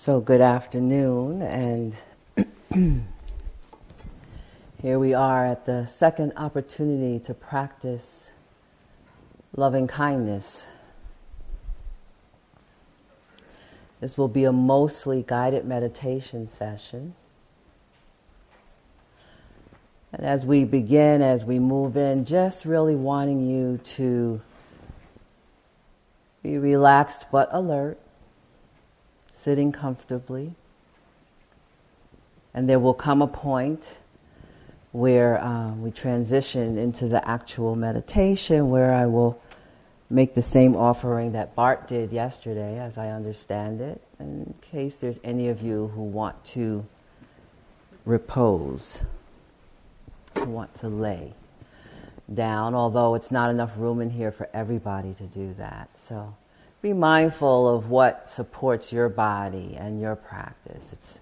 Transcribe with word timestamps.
So, 0.00 0.20
good 0.20 0.40
afternoon, 0.40 1.42
and 1.42 1.92
here 4.80 4.96
we 4.96 5.12
are 5.12 5.44
at 5.44 5.66
the 5.66 5.86
second 5.86 6.34
opportunity 6.36 7.18
to 7.24 7.34
practice 7.34 8.30
loving 9.56 9.88
kindness. 9.88 10.66
This 13.98 14.16
will 14.16 14.28
be 14.28 14.44
a 14.44 14.52
mostly 14.52 15.24
guided 15.26 15.64
meditation 15.64 16.46
session. 16.46 17.16
And 20.12 20.24
as 20.24 20.46
we 20.46 20.62
begin, 20.62 21.22
as 21.22 21.44
we 21.44 21.58
move 21.58 21.96
in, 21.96 22.24
just 22.24 22.64
really 22.64 22.94
wanting 22.94 23.44
you 23.44 23.78
to 23.96 24.40
be 26.44 26.56
relaxed 26.56 27.26
but 27.32 27.48
alert 27.50 27.98
sitting 29.40 29.72
comfortably. 29.72 30.52
And 32.54 32.68
there 32.68 32.78
will 32.78 32.94
come 32.94 33.22
a 33.22 33.26
point 33.26 33.98
where 34.92 35.40
uh, 35.42 35.72
we 35.74 35.90
transition 35.90 36.78
into 36.78 37.08
the 37.08 37.26
actual 37.28 37.76
meditation 37.76 38.70
where 38.70 38.92
I 38.92 39.06
will 39.06 39.40
make 40.10 40.34
the 40.34 40.42
same 40.42 40.74
offering 40.74 41.32
that 41.32 41.54
Bart 41.54 41.86
did 41.86 42.12
yesterday, 42.12 42.78
as 42.78 42.96
I 42.96 43.10
understand 43.10 43.80
it, 43.80 44.00
in 44.18 44.54
case 44.62 44.96
there's 44.96 45.18
any 45.22 45.48
of 45.48 45.60
you 45.60 45.88
who 45.94 46.02
want 46.02 46.42
to 46.46 46.86
repose, 48.06 49.00
who 50.34 50.46
want 50.46 50.74
to 50.76 50.88
lay 50.88 51.34
down, 52.32 52.74
although 52.74 53.14
it's 53.14 53.30
not 53.30 53.50
enough 53.50 53.70
room 53.76 54.00
in 54.00 54.10
here 54.10 54.32
for 54.32 54.48
everybody 54.54 55.12
to 55.14 55.24
do 55.24 55.54
that. 55.58 55.90
So 55.96 56.34
be 56.80 56.92
mindful 56.92 57.68
of 57.68 57.90
what 57.90 58.30
supports 58.30 58.92
your 58.92 59.08
body 59.08 59.76
and 59.78 60.00
your 60.00 60.14
practice. 60.14 60.90
It's 60.92 61.20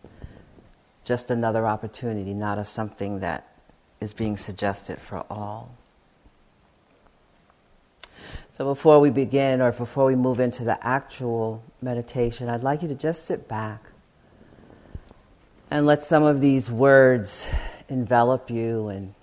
just 1.04 1.30
another 1.30 1.66
opportunity, 1.66 2.34
not 2.34 2.58
a 2.58 2.64
something 2.64 3.20
that 3.20 3.48
is 4.00 4.12
being 4.12 4.36
suggested 4.36 4.98
for 4.98 5.24
all. 5.30 5.70
So 8.52 8.64
before 8.64 9.00
we 9.00 9.10
begin 9.10 9.60
or 9.60 9.72
before 9.72 10.06
we 10.06 10.14
move 10.14 10.40
into 10.40 10.64
the 10.64 10.84
actual 10.86 11.62
meditation, 11.82 12.48
I'd 12.48 12.62
like 12.62 12.82
you 12.82 12.88
to 12.88 12.94
just 12.94 13.24
sit 13.24 13.48
back 13.48 13.82
and 15.70 15.86
let 15.86 16.02
some 16.02 16.22
of 16.22 16.40
these 16.40 16.70
words 16.70 17.46
envelop 17.88 18.50
you 18.50 18.88
and 18.88 19.14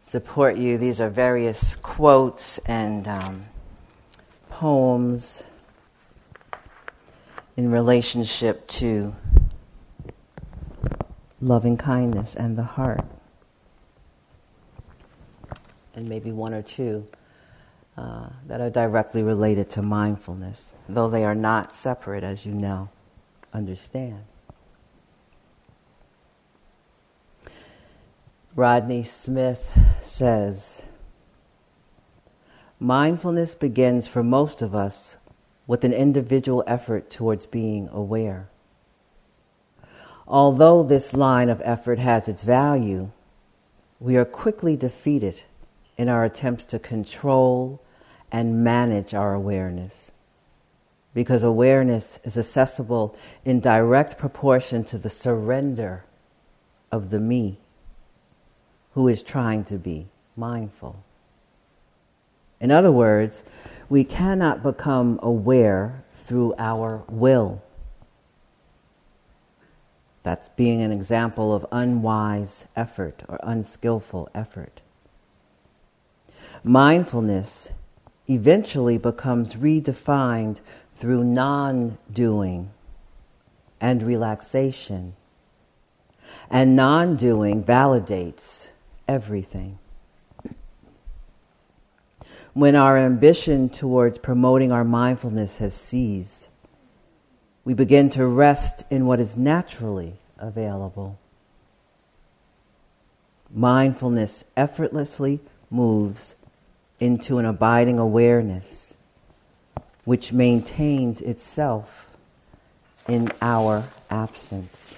support 0.00 0.56
you. 0.56 0.78
These 0.78 1.00
are 1.00 1.10
various 1.10 1.76
quotes 1.76 2.58
and 2.58 3.06
um, 3.08 3.44
poems 4.58 5.44
in 7.56 7.70
relationship 7.70 8.66
to 8.66 9.14
loving 11.40 11.76
kindness 11.76 12.34
and 12.34 12.58
the 12.58 12.64
heart. 12.64 13.04
And 15.94 16.08
maybe 16.08 16.32
one 16.32 16.54
or 16.54 16.62
two 16.62 17.06
uh, 17.96 18.30
that 18.48 18.60
are 18.60 18.68
directly 18.68 19.22
related 19.22 19.70
to 19.70 19.82
mindfulness, 19.82 20.74
though 20.88 21.08
they 21.08 21.24
are 21.24 21.36
not 21.36 21.76
separate, 21.76 22.24
as 22.24 22.44
you 22.44 22.52
now 22.52 22.90
understand. 23.54 24.24
Rodney 28.56 29.04
Smith 29.04 29.78
says, 30.02 30.82
Mindfulness 32.80 33.56
begins 33.56 34.06
for 34.06 34.22
most 34.22 34.62
of 34.62 34.72
us 34.72 35.16
with 35.66 35.84
an 35.84 35.92
individual 35.92 36.62
effort 36.66 37.10
towards 37.10 37.44
being 37.44 37.88
aware. 37.88 38.48
Although 40.28 40.84
this 40.84 41.12
line 41.12 41.48
of 41.48 41.60
effort 41.64 41.98
has 41.98 42.28
its 42.28 42.42
value, 42.42 43.10
we 43.98 44.16
are 44.16 44.24
quickly 44.24 44.76
defeated 44.76 45.42
in 45.96 46.08
our 46.08 46.24
attempts 46.24 46.64
to 46.66 46.78
control 46.78 47.82
and 48.30 48.62
manage 48.62 49.12
our 49.12 49.34
awareness. 49.34 50.12
Because 51.14 51.42
awareness 51.42 52.20
is 52.22 52.38
accessible 52.38 53.16
in 53.44 53.58
direct 53.58 54.18
proportion 54.18 54.84
to 54.84 54.98
the 54.98 55.10
surrender 55.10 56.04
of 56.92 57.10
the 57.10 57.18
me 57.18 57.58
who 58.92 59.08
is 59.08 59.24
trying 59.24 59.64
to 59.64 59.78
be 59.78 60.06
mindful. 60.36 61.02
In 62.60 62.70
other 62.70 62.90
words, 62.90 63.44
we 63.88 64.04
cannot 64.04 64.62
become 64.62 65.18
aware 65.22 66.04
through 66.26 66.54
our 66.58 67.04
will. 67.08 67.62
That's 70.22 70.48
being 70.50 70.82
an 70.82 70.92
example 70.92 71.54
of 71.54 71.64
unwise 71.72 72.66
effort 72.76 73.22
or 73.28 73.38
unskillful 73.42 74.28
effort. 74.34 74.82
Mindfulness 76.64 77.68
eventually 78.28 78.98
becomes 78.98 79.54
redefined 79.54 80.60
through 80.96 81.24
non 81.24 81.96
doing 82.12 82.70
and 83.80 84.02
relaxation. 84.02 85.14
And 86.50 86.76
non 86.76 87.16
doing 87.16 87.62
validates 87.62 88.68
everything 89.06 89.78
when 92.58 92.74
our 92.74 92.98
ambition 92.98 93.68
towards 93.68 94.18
promoting 94.18 94.72
our 94.72 94.82
mindfulness 94.82 95.58
has 95.58 95.72
ceased, 95.72 96.48
we 97.64 97.72
begin 97.72 98.10
to 98.10 98.26
rest 98.26 98.84
in 98.90 99.06
what 99.06 99.20
is 99.20 99.36
naturally 99.36 100.14
available. 100.38 101.16
Mindfulness 103.54 104.42
effortlessly 104.56 105.38
moves 105.70 106.34
into 106.98 107.38
an 107.38 107.44
abiding 107.44 108.00
awareness 108.00 108.92
which 110.04 110.32
maintains 110.32 111.20
itself 111.20 112.08
in 113.06 113.30
our 113.40 113.88
absence. 114.10 114.96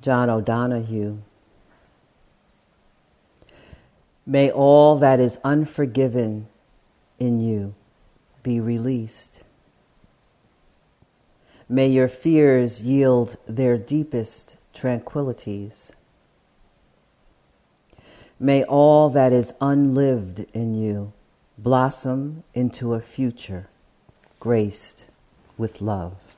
John 0.00 0.30
O'Donohue 0.30 1.18
May 4.24 4.50
all 4.50 4.96
that 4.98 5.20
is 5.20 5.38
unforgiven 5.42 6.48
in 7.18 7.40
you 7.40 7.74
be 8.42 8.60
released. 8.60 9.40
May 11.68 11.88
your 11.88 12.08
fears 12.08 12.82
yield 12.82 13.36
their 13.46 13.78
deepest 13.78 14.56
tranquillities. 14.74 15.90
May 18.38 18.64
all 18.64 19.08
that 19.10 19.32
is 19.32 19.54
unlived 19.60 20.46
in 20.52 20.74
you 20.74 21.12
blossom 21.56 22.42
into 22.54 22.94
a 22.94 23.00
future 23.00 23.68
graced 24.40 25.04
with 25.56 25.80
love. 25.80 26.31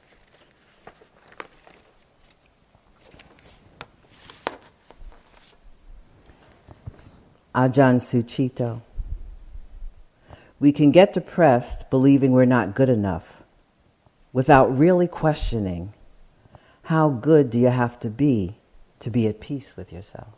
Ajahn 7.54 8.00
Sucitto. 8.00 8.82
We 10.59 10.72
can 10.72 10.91
get 10.91 11.12
depressed 11.12 11.88
believing 11.91 12.32
we're 12.32 12.44
not 12.44 12.75
good 12.75 12.88
enough 12.88 13.42
without 14.32 14.76
really 14.76 15.06
questioning 15.06 15.92
how 16.82 17.09
good 17.09 17.50
do 17.50 17.59
you 17.59 17.69
have 17.69 17.98
to 18.00 18.10
be 18.10 18.56
to 19.00 19.10
be 19.10 19.26
at 19.26 19.41
peace 19.41 19.76
with 19.76 19.92
yourself. 19.92 20.34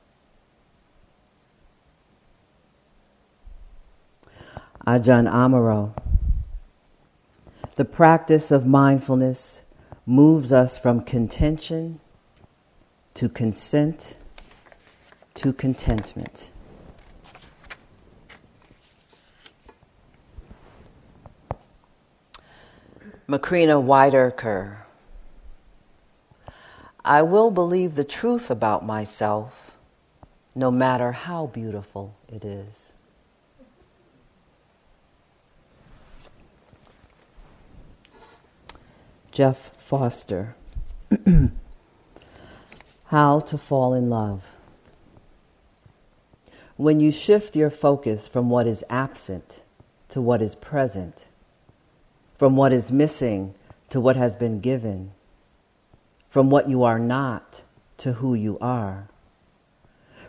Ajahn 4.87 5.31
Amaro. 5.31 5.93
The 7.77 7.85
practice 7.85 8.51
of 8.51 8.67
mindfulness 8.67 9.61
moves 10.07 10.53
us 10.53 10.79
from 10.79 11.01
contention 11.01 12.01
to 13.15 13.29
consent 13.29 14.17
to 15.35 15.53
contentment. 15.53 16.51
Macrina 23.29 23.83
Wiederkehr. 23.83 24.77
I 27.05 27.23
will 27.23 27.51
believe 27.51 27.95
the 27.95 28.05
truth 28.05 28.51
about 28.51 28.85
myself 28.85 29.77
no 30.55 30.71
matter 30.71 31.13
how 31.13 31.47
beautiful 31.47 32.15
it 32.29 32.45
is. 32.45 32.93
Jeff 39.31 39.71
Foster. 39.79 40.57
how 43.07 43.41
to 43.41 43.59
fall 43.59 43.95
in 43.95 44.09
love. 44.09 44.45
When 46.77 47.01
you 47.01 47.13
shift 47.13 47.55
your 47.55 47.71
focus 47.71 48.27
from 48.27 48.51
what 48.51 48.67
is 48.67 48.85
absent 48.91 49.63
to 50.09 50.21
what 50.21 50.43
is 50.43 50.55
present, 50.55 51.27
from 52.37 52.57
what 52.57 52.73
is 52.73 52.93
missing 52.93 53.55
to 53.89 54.01
what 54.01 54.17
has 54.17 54.37
been 54.37 54.61
given, 54.61 55.13
from 56.29 56.51
what 56.51 56.69
you 56.69 56.83
are 56.83 56.99
not 56.99 57.63
to 57.99 58.15
who 58.15 58.35
you 58.35 58.59
are, 58.61 59.09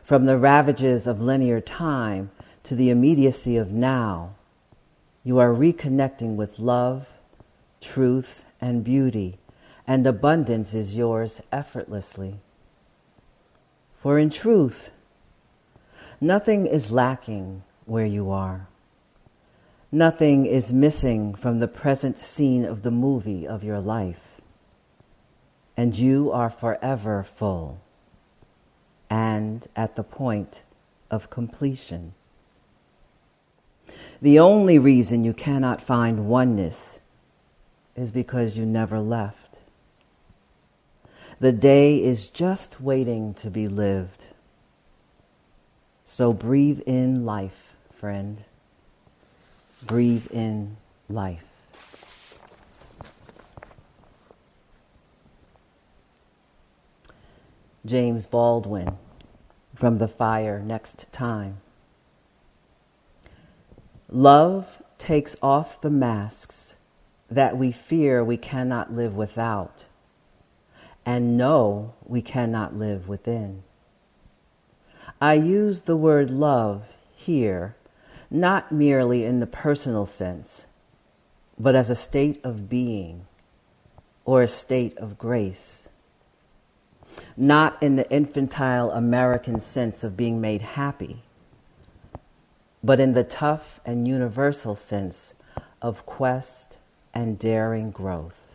from 0.04 0.26
the 0.26 0.38
ravages 0.38 1.06
of 1.06 1.22
linear 1.22 1.60
time 1.60 2.32
to 2.64 2.76
the 2.76 2.90
immediacy 2.90 3.58
of 3.58 3.72
now. 3.72 4.36
You 5.24 5.40
are 5.40 5.54
reconnecting 5.54 6.36
with 6.36 6.60
love, 6.60 7.08
truth, 7.82 8.46
and 8.62 8.84
beauty, 8.84 9.38
and 9.86 10.08
abundance 10.08 10.74
is 10.74 10.96
yours 10.96 11.42
effortlessly. 11.52 12.40
For 14.02 14.18
in 14.18 14.30
truth, 14.30 14.92
nothing 16.22 16.66
is 16.66 16.92
lacking 16.92 17.64
where 17.86 18.06
you 18.06 18.32
are. 18.32 18.68
Nothing 19.92 20.46
is 20.46 20.74
missing 20.74 21.34
from 21.34 21.60
the 21.60 21.68
present 21.68 22.18
scene 22.18 22.66
of 22.66 22.82
the 22.82 22.92
movie 22.92 23.48
of 23.48 23.64
your 23.64 23.80
life. 23.80 24.42
And 25.78 25.96
you 25.96 26.32
are 26.32 26.50
forever 26.50 27.26
full 27.36 27.80
and 29.10 29.66
at 29.76 29.96
the 29.96 30.04
point 30.04 30.64
of 31.10 31.30
completion. 31.30 32.14
The 34.22 34.40
only 34.40 34.78
reason 34.78 35.24
you 35.24 35.34
cannot 35.34 35.80
find 35.80 36.28
oneness 36.28 37.00
is 37.96 38.12
because 38.12 38.58
you 38.58 38.66
never 38.66 39.00
left. 39.00 39.60
The 41.40 41.54
day 41.54 42.04
is 42.04 42.28
just 42.28 42.82
waiting 42.82 43.34
to 43.36 43.50
be 43.50 43.68
lived. 43.68 44.26
So 46.04 46.34
breathe 46.34 46.82
in 46.82 47.26
life, 47.26 47.76
friend 47.98 48.44
breathe 49.84 50.28
in 50.32 50.78
life. 51.10 51.44
James 57.86 58.28
Baldwin 58.28 58.98
from 59.74 59.98
The 59.98 60.10
Fire 60.10 60.60
Next 60.60 61.06
Time. 61.14 61.62
Love 64.10 64.82
takes 64.98 65.36
off 65.42 65.80
the 65.80 65.90
masks 65.90 66.76
that 67.30 67.58
we 67.58 67.72
fear 67.72 68.24
we 68.24 68.38
cannot 68.38 68.94
live 68.94 69.16
without 69.16 69.86
and 71.06 71.38
know 71.38 71.94
we 72.06 72.22
cannot 72.22 72.76
live 72.76 73.08
within. 73.08 73.64
I 75.22 75.36
use 75.36 75.82
the 75.82 75.96
word 75.96 76.30
love 76.30 76.84
here 77.16 77.77
not 78.30 78.72
merely 78.72 79.24
in 79.24 79.40
the 79.40 79.48
personal 79.48 80.06
sense, 80.06 80.66
but 81.58 81.76
as 81.76 81.90
a 81.90 81.96
state 81.96 82.40
of 82.44 82.70
being 82.70 83.26
or 84.26 84.42
a 84.42 84.48
state 84.48 84.98
of 84.98 85.18
grace. 85.18 85.88
Not 87.36 87.82
in 87.82 87.96
the 87.96 88.10
infantile 88.12 88.92
American 88.92 89.62
sense 89.62 90.04
of 90.04 90.18
being 90.18 90.42
made 90.42 90.62
happy, 90.62 91.24
but 92.84 93.00
in 93.00 93.14
the 93.14 93.24
tough 93.24 93.80
and 93.86 94.08
universal 94.08 94.76
sense 94.76 95.34
of 95.82 96.06
quest 96.06 96.78
and 97.14 97.40
daring 97.40 97.92
growth. 97.92 98.47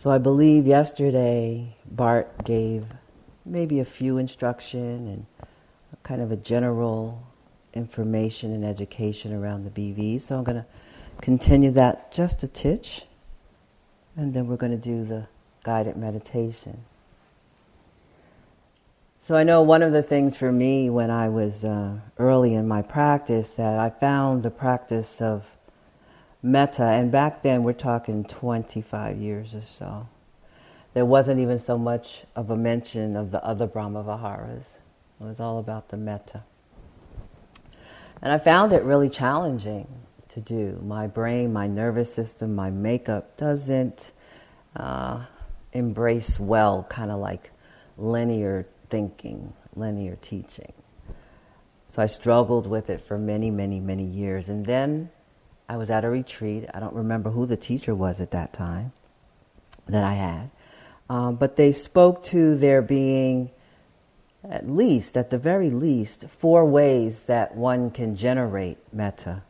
So 0.00 0.10
I 0.10 0.16
believe 0.16 0.66
yesterday 0.66 1.76
Bart 1.84 2.42
gave 2.42 2.86
maybe 3.44 3.80
a 3.80 3.84
few 3.84 4.16
instruction 4.16 5.06
and 5.06 5.26
kind 6.02 6.22
of 6.22 6.32
a 6.32 6.36
general 6.36 7.22
information 7.74 8.54
and 8.54 8.64
education 8.64 9.34
around 9.34 9.64
the 9.64 9.70
BV. 9.70 10.18
So 10.22 10.38
I'm 10.38 10.44
going 10.44 10.56
to 10.56 10.64
continue 11.20 11.70
that 11.72 12.12
just 12.12 12.42
a 12.42 12.48
titch, 12.48 13.02
and 14.16 14.32
then 14.32 14.46
we're 14.46 14.56
going 14.56 14.72
to 14.72 14.78
do 14.78 15.04
the 15.04 15.26
guided 15.64 15.98
meditation. 15.98 16.80
So 19.20 19.34
I 19.34 19.42
know 19.42 19.60
one 19.60 19.82
of 19.82 19.92
the 19.92 20.02
things 20.02 20.34
for 20.34 20.50
me 20.50 20.88
when 20.88 21.10
I 21.10 21.28
was 21.28 21.62
uh, 21.62 21.98
early 22.18 22.54
in 22.54 22.66
my 22.66 22.80
practice 22.80 23.50
that 23.50 23.78
I 23.78 23.90
found 23.90 24.44
the 24.44 24.50
practice 24.50 25.20
of 25.20 25.44
metta, 26.42 26.84
and 26.84 27.12
back 27.12 27.42
then 27.42 27.62
we're 27.62 27.72
talking 27.72 28.24
25 28.24 29.18
years 29.18 29.54
or 29.54 29.62
so. 29.62 30.08
There 30.92 31.04
wasn't 31.04 31.40
even 31.40 31.58
so 31.58 31.78
much 31.78 32.24
of 32.34 32.50
a 32.50 32.56
mention 32.56 33.16
of 33.16 33.30
the 33.30 33.44
other 33.44 33.66
Brahma 33.66 34.02
Viharas. 34.02 34.66
It 35.20 35.24
was 35.24 35.38
all 35.38 35.58
about 35.58 35.88
the 35.88 35.96
metta. 35.96 36.42
And 38.22 38.32
I 38.32 38.38
found 38.38 38.72
it 38.72 38.82
really 38.82 39.08
challenging 39.08 39.86
to 40.30 40.40
do. 40.40 40.80
My 40.84 41.06
brain, 41.06 41.52
my 41.52 41.66
nervous 41.66 42.12
system, 42.12 42.54
my 42.54 42.70
makeup 42.70 43.36
doesn't 43.36 44.12
uh, 44.76 45.24
embrace 45.72 46.38
well 46.38 46.86
kind 46.88 47.10
of 47.10 47.20
like 47.20 47.50
linear 47.96 48.66
thinking, 48.88 49.52
linear 49.76 50.16
teaching. 50.20 50.72
So 51.88 52.02
I 52.02 52.06
struggled 52.06 52.66
with 52.66 52.90
it 52.90 53.00
for 53.00 53.18
many, 53.18 53.50
many, 53.50 53.80
many 53.80 54.04
years. 54.04 54.48
And 54.48 54.64
then 54.64 55.10
I 55.70 55.76
was 55.76 55.88
at 55.88 56.04
a 56.04 56.10
retreat. 56.10 56.64
I 56.74 56.80
don't 56.80 56.94
remember 56.94 57.30
who 57.30 57.46
the 57.46 57.56
teacher 57.56 57.94
was 57.94 58.20
at 58.20 58.32
that 58.32 58.52
time 58.52 58.90
that 59.86 60.02
I 60.02 60.14
had. 60.14 60.50
Um, 61.08 61.36
but 61.36 61.54
they 61.54 61.70
spoke 61.70 62.24
to 62.24 62.56
there 62.56 62.82
being 62.82 63.50
at 64.42 64.68
least, 64.68 65.16
at 65.16 65.30
the 65.30 65.38
very 65.38 65.70
least, 65.70 66.24
four 66.40 66.64
ways 66.64 67.20
that 67.26 67.54
one 67.54 67.92
can 67.92 68.16
generate 68.16 68.78
metta. 68.92 69.42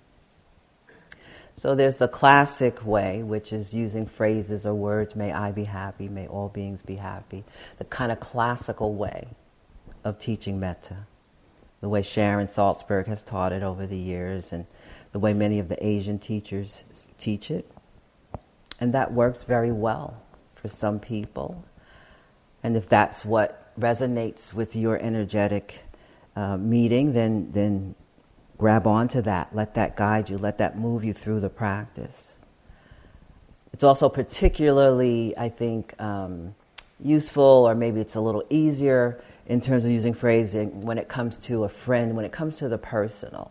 So 1.57 1.75
there's 1.75 1.97
the 1.97 2.09
classic 2.09 2.85
way, 2.85 3.23
which 3.23 3.51
is 3.51 3.73
using 3.73 4.05
phrases 4.05 4.67
or 4.67 4.75
words, 4.75 5.17
may 5.17 5.33
I 5.33 5.53
be 5.53 5.65
happy, 5.65 6.07
may 6.07 6.27
all 6.27 6.51
beings 6.51 6.83
be 6.83 6.97
happy. 6.97 7.45
The 7.79 7.85
kind 7.85 8.13
of 8.13 8.21
classical 8.21 8.93
way 8.95 9.29
of 10.05 10.19
teaching 10.19 10.61
metta. 10.61 11.07
The 11.81 11.89
way 11.89 12.03
Sharon 12.03 12.49
Salzberg 12.49 13.07
has 13.07 13.23
taught 13.23 13.53
it 13.53 13.63
over 13.63 13.87
the 13.87 13.97
years 13.97 14.53
and 14.53 14.67
the 15.13 15.19
way 15.19 15.33
many 15.33 15.59
of 15.59 15.69
the 15.69 15.85
Asian 15.85 16.19
teachers 16.19 16.85
teach 17.19 17.51
it. 17.51 17.71
And 18.79 18.95
that 18.95 19.13
works 19.13 19.43
very 19.43 19.73
well 19.73 20.23
for 20.55 20.69
some 20.69 20.99
people. 20.99 21.65
And 22.63 22.77
if 22.77 22.89
that's 22.89 23.25
what 23.25 23.73
resonates 23.79 24.53
with 24.53 24.77
your 24.77 24.99
energetic 24.99 25.81
uh, 26.37 26.57
meeting, 26.57 27.13
then, 27.13 27.51
then 27.53 27.95
grab 28.59 28.87
onto 28.87 29.21
that. 29.23 29.55
Let 29.55 29.75
that 29.75 29.97
guide 29.97 30.31
you. 30.31 30.39
Let 30.39 30.59
that 30.59 30.79
move 30.79 31.05
you 31.05 31.13
through 31.13 31.41
the 31.41 31.49
practice. 31.49 32.35
It's 33.73 33.85
also 33.85 34.09
particularly, 34.09 35.37
I 35.37 35.49
think, 35.49 36.01
um, 36.01 36.55
useful, 37.03 37.43
or 37.43 37.75
maybe 37.75 38.01
it's 38.01 38.17
a 38.17 38.21
little 38.21 38.45
easier 38.51 39.23
in 39.47 39.61
terms 39.61 39.85
of 39.85 39.91
using 39.91 40.13
phrasing 40.13 40.83
when 40.83 40.99
it 40.99 41.09
comes 41.09 41.37
to 41.39 41.65
a 41.65 41.69
friend, 41.69 42.15
when 42.15 42.25
it 42.25 42.33
comes 42.33 42.57
to 42.57 42.69
the 42.69 42.79
personal 42.79 43.51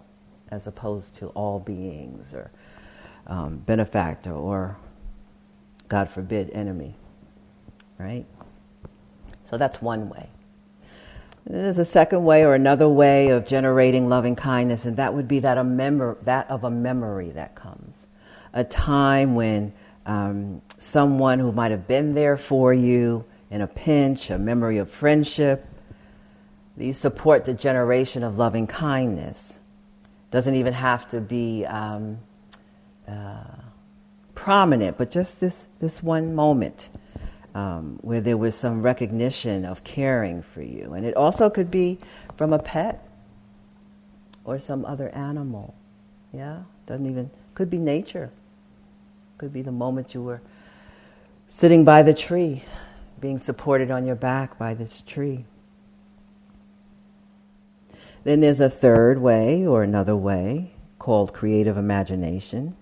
as 0.51 0.68
opposed 0.68 1.13
to 1.15 1.27
all 1.29 1.60
beings 1.60 2.34
or 2.34 2.51
um, 3.27 3.58
benefactor 3.58 4.34
or, 4.34 4.77
God 5.88 6.10
forbid, 6.10 6.50
enemy. 6.51 6.96
Right? 7.98 8.25
So 9.46 9.58
that's 9.58 9.82
one 9.82 10.10
way. 10.10 10.29
There's 11.46 11.77
a 11.77 11.86
second 11.86 12.25
way 12.25 12.46
or 12.46 12.53
another 12.53 12.88
way 12.88 13.29
of 13.29 13.46
generating 13.46 14.10
loving 14.10 14.36
kindness, 14.36 14.86
and 14.86 14.98
that 14.98 15.13
would 15.13 15.27
be 15.27 15.39
that, 15.39 15.58
a 15.58 15.63
memor- 15.63 16.18
that 16.24 16.50
of 16.50 16.63
a 16.63 16.70
memory 16.70 17.32
that 17.32 17.56
comes. 17.56 17.96
A 18.53 18.63
time 18.63 19.36
when 19.36 19.74
um, 20.06 20.62
someone 20.77 21.39
who 21.39 21.51
might 21.51 21.72
have 21.72 21.88
been 21.88 22.13
there 22.13 22.38
for 22.38 22.74
you 22.74 23.25
in 23.50 23.62
a 23.62 23.68
pinch, 23.68 24.29
a 24.29 24.38
memory 24.38 24.77
of 24.77 24.89
friendship, 24.89 25.65
these 26.77 26.98
support 26.98 27.46
the 27.46 27.53
generation 27.53 28.24
of 28.24 28.38
loving 28.38 28.68
kindness 28.68 29.59
doesn't 30.31 30.55
even 30.55 30.74
have 30.74 31.07
to 31.09 31.21
be 31.21 31.65
um, 31.65 32.19
uh, 33.07 33.43
prominent, 34.36 34.98
but 34.98 35.12
just 35.12 35.39
this, 35.39 35.55
this 35.79 36.03
one 36.03 36.36
moment 36.36 36.89
um, 37.55 38.00
where 38.01 38.21
there 38.21 38.38
was 38.38 38.55
some 38.55 38.81
recognition 38.81 39.65
of 39.65 39.83
caring 39.83 40.43
for 40.43 40.62
you. 40.62 40.93
And 40.93 41.05
it 41.05 41.15
also 41.15 41.50
could 41.50 41.71
be 41.71 41.98
from 42.38 42.53
a 42.53 42.59
pet 42.59 43.05
or 44.45 44.59
some 44.59 44.86
other 44.86 45.09
animal. 45.09 45.74
Yeah? 46.33 46.59
Doesn't 46.86 47.05
even, 47.05 47.29
could 47.55 47.69
be 47.69 47.77
nature. 47.77 48.31
Could 49.38 49.51
be 49.51 49.62
the 49.62 49.71
moment 49.71 50.13
you 50.13 50.21
were 50.21 50.41
sitting 51.48 51.83
by 51.83 52.03
the 52.03 52.13
tree, 52.13 52.63
being 53.19 53.39
supported 53.39 53.89
on 53.91 54.05
your 54.05 54.15
back 54.15 54.57
by 54.57 54.74
this 54.74 55.01
tree. 55.01 55.45
Then 58.24 58.42
there's 58.42 58.60
a 58.60 58.70
third 58.70 59.20
way 59.20 59.66
or 59.66 59.84
another 59.84 60.16
way 60.16 60.72
called 60.98 61.34
creative 61.34 61.78
imagination, 61.78 62.76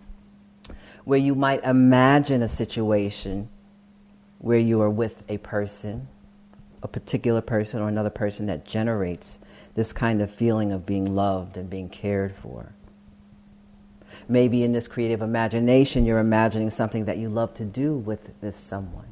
where 1.05 1.19
you 1.19 1.35
might 1.35 1.63
imagine 1.63 2.41
a 2.41 2.49
situation 2.49 3.49
where 4.39 4.57
you 4.57 4.81
are 4.81 4.89
with 4.89 5.23
a 5.29 5.37
person, 5.37 6.07
a 6.83 6.87
particular 6.87 7.41
person 7.41 7.81
or 7.81 7.87
another 7.87 8.09
person 8.09 8.47
that 8.47 8.65
generates 8.65 9.39
this 9.75 9.93
kind 9.93 10.21
of 10.21 10.31
feeling 10.31 10.71
of 10.71 10.85
being 10.85 11.05
loved 11.05 11.55
and 11.55 11.69
being 11.69 11.89
cared 11.89 12.35
for. 12.35 12.73
Maybe 14.27 14.63
in 14.63 14.71
this 14.71 14.87
creative 14.87 15.21
imagination, 15.21 16.05
you're 16.05 16.19
imagining 16.19 16.69
something 16.69 17.05
that 17.05 17.17
you 17.17 17.29
love 17.29 17.53
to 17.55 17.63
do 17.63 17.93
with 17.93 18.39
this 18.41 18.57
someone, 18.57 19.07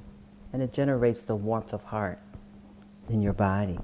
and 0.51 0.61
it 0.61 0.73
generates 0.73 1.21
the 1.21 1.35
warmth 1.35 1.71
of 1.71 1.83
heart 1.83 2.19
in 3.09 3.21
your 3.21 3.33
body. 3.33 3.79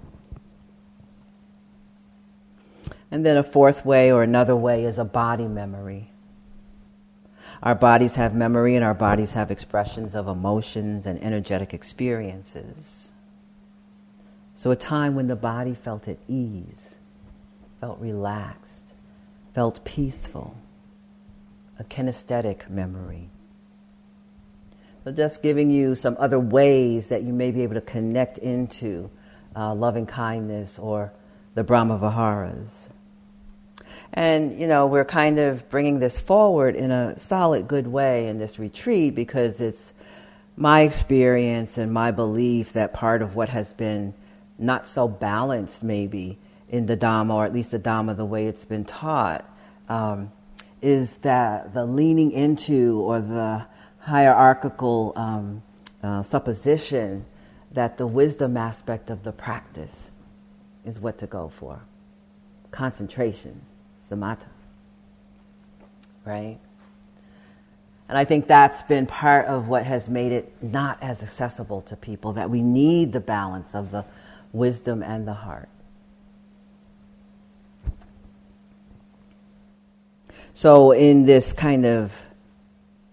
And 3.12 3.26
then 3.26 3.36
a 3.36 3.44
fourth 3.44 3.86
way 3.86 4.12
or 4.12 4.24
another 4.24 4.56
way 4.56 4.86
is 4.86 4.98
a 4.98 5.04
body 5.04 5.48
memory. 5.48 6.12
Our 7.62 7.76
bodies 7.76 8.16
have 8.16 8.34
memory 8.34 8.76
and 8.76 8.84
our 8.84 8.94
bodies 8.94 9.34
have 9.34 9.52
expressions 9.52 10.16
of 10.16 10.28
emotions 10.28 11.06
and 11.06 11.22
energetic 11.22 11.74
experiences. 11.74 13.12
So, 14.56 14.72
a 14.72 14.76
time 14.76 15.16
when 15.16 15.28
the 15.28 15.36
body 15.36 15.74
felt 15.74 16.08
at 16.08 16.18
ease, 16.28 16.96
felt 17.80 18.00
relaxed, 18.00 18.94
felt 19.54 19.84
peaceful, 19.84 20.56
a 21.80 21.84
kinesthetic 21.84 22.70
memory. 22.70 23.30
So, 25.04 25.12
just 25.12 25.42
giving 25.42 25.72
you 25.72 25.96
some 25.96 26.16
other 26.20 26.40
ways 26.40 27.08
that 27.08 27.24
you 27.24 27.34
may 27.34 27.52
be 27.52 27.64
able 27.64 27.76
to 27.76 27.82
connect 27.82 28.38
into 28.38 29.10
uh, 29.56 29.74
loving 29.74 30.06
kindness 30.06 30.80
or 30.80 31.12
the 31.56 31.64
Brahma 31.64 31.98
Viharas. 31.98 32.81
And, 34.14 34.60
you 34.60 34.68
know, 34.68 34.88
we're 34.88 35.06
kind 35.06 35.40
of 35.40 35.70
bringing 35.70 36.00
this 36.00 36.20
forward 36.20 36.76
in 36.76 36.92
a 36.92 37.18
solid, 37.18 37.68
good 37.68 37.88
way 37.88 38.28
in 38.28 38.40
this 38.40 38.60
retreat 38.60 39.16
because 39.16 39.62
it's 39.62 39.94
my 40.58 40.82
experience 40.82 41.78
and 41.78 41.94
my 41.94 42.12
belief 42.12 42.74
that 42.74 42.94
part 42.94 43.22
of 43.22 43.36
what 43.36 43.50
has 43.50 43.72
been 43.74 44.14
not 44.58 44.88
so 44.88 45.08
balanced, 45.08 45.82
maybe, 45.82 46.38
in 46.70 46.86
the 46.86 46.98
Dhamma, 46.98 47.34
or 47.34 47.46
at 47.46 47.54
least 47.54 47.72
the 47.72 47.80
Dhamma 47.80 48.16
the 48.16 48.26
way 48.26 48.48
it's 48.48 48.66
been 48.66 48.86
taught, 48.86 49.46
um, 49.88 50.32
is 50.82 51.18
that 51.18 51.74
the 51.74 51.86
leaning 51.86 52.32
into 52.32 53.00
or 53.02 53.22
the 53.22 53.66
hierarchical 54.00 55.14
um, 55.16 55.64
uh, 56.04 56.22
supposition 56.22 57.26
that 57.72 57.98
the 57.98 58.08
wisdom 58.08 58.58
aspect 58.58 59.10
of 59.10 59.24
the 59.24 59.32
practice 59.32 60.10
is 60.86 61.00
what 61.00 61.18
to 61.20 61.28
go 61.28 61.52
for. 61.58 61.82
Concentration 62.72 63.62
samatha. 64.12 64.48
Right? 66.26 66.60
And 68.10 68.18
I 68.18 68.26
think 68.26 68.48
that's 68.48 68.84
been 68.84 69.08
part 69.08 69.46
of 69.46 69.70
what 69.70 69.86
has 69.86 70.10
made 70.10 70.34
it 70.34 70.54
not 70.62 71.02
as 71.02 71.24
accessible 71.24 71.82
to 71.84 71.96
people, 71.96 72.34
that 72.34 72.50
we 72.50 72.62
need 72.62 73.14
the 73.14 73.22
balance 73.22 73.74
of 73.74 73.92
the 73.92 74.04
wisdom 74.52 75.02
and 75.02 75.26
the 75.26 75.34
heart. 75.34 75.70
So, 80.54 80.92
in 80.92 81.26
this 81.26 81.54
kind 81.54 81.86
of 81.86 82.12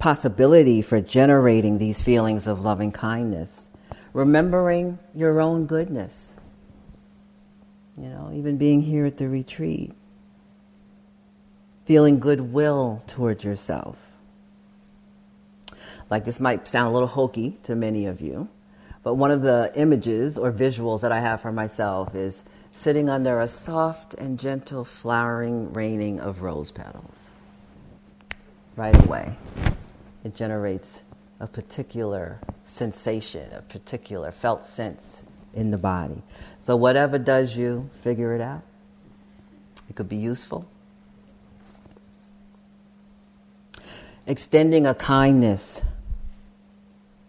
possibility 0.01 0.83
for 0.83 1.01
generating 1.01 1.79
these 1.79 2.03
feelings 2.03 2.49
of 2.49 2.65
loving 2.65 2.91
kindness, 2.91 3.53
remembering 4.13 4.99
your 5.15 5.41
own 5.41 5.67
goodness, 5.67 6.33
you 7.97 8.09
know, 8.09 8.33
even 8.35 8.57
being 8.57 8.83
here 8.83 9.07
at 9.07 9.17
the 9.17 9.29
retreat, 9.29 9.93
feeling 11.89 12.21
goodwill 12.21 13.03
towards 13.07 13.43
yourself. 13.43 13.97
Like 16.11 16.27
this 16.27 16.39
might 16.39 16.69
sound 16.69 16.91
a 16.91 16.93
little 16.93 17.09
hokey 17.09 17.57
to 17.63 17.75
many 17.75 18.05
of 18.05 18.21
you, 18.21 18.47
but 19.03 19.15
one 19.15 19.31
of 19.31 19.41
the 19.41 19.73
images 19.75 20.37
or 20.37 20.53
visuals 20.53 21.01
that 21.01 21.13
I 21.13 21.21
have 21.21 21.41
for 21.41 21.51
myself 21.51 22.15
is 22.15 22.45
sitting 22.75 23.09
under 23.09 23.41
a 23.41 23.49
soft 23.49 24.13
and 24.13 24.39
gentle 24.39 24.85
flowering 24.85 25.73
raining 25.73 26.21
of 26.21 26.43
rose 26.43 26.71
petals. 26.71 27.31
Right 28.77 28.95
away, 29.07 29.35
it 30.25 30.35
generates 30.35 31.05
a 31.41 31.47
particular 31.47 32.39
sensation, 32.67 33.51
a 33.55 33.63
particular 33.63 34.31
felt 34.31 34.67
sense 34.67 35.23
in 35.55 35.71
the 35.71 35.79
body. 35.79 36.23
So, 36.67 36.77
whatever 36.77 37.17
does 37.17 37.57
you, 37.57 37.89
figure 38.03 38.35
it 38.35 38.43
out. 38.43 38.61
It 39.89 39.97
could 39.97 40.11
be 40.11 40.17
useful, 40.17 40.69
extending 44.29 44.87
a 44.87 44.95
kindness, 44.95 45.81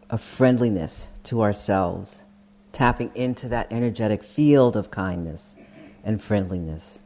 a 0.09 0.17
friendliness 0.17 1.07
to 1.23 1.41
ourselves, 1.41 2.17
tapping 2.73 3.09
into 3.15 3.47
that 3.47 3.71
energetic 3.71 4.21
field 4.21 4.75
of 4.75 4.91
kindness 4.91 5.55
and 6.03 6.21
friendliness. 6.21 6.99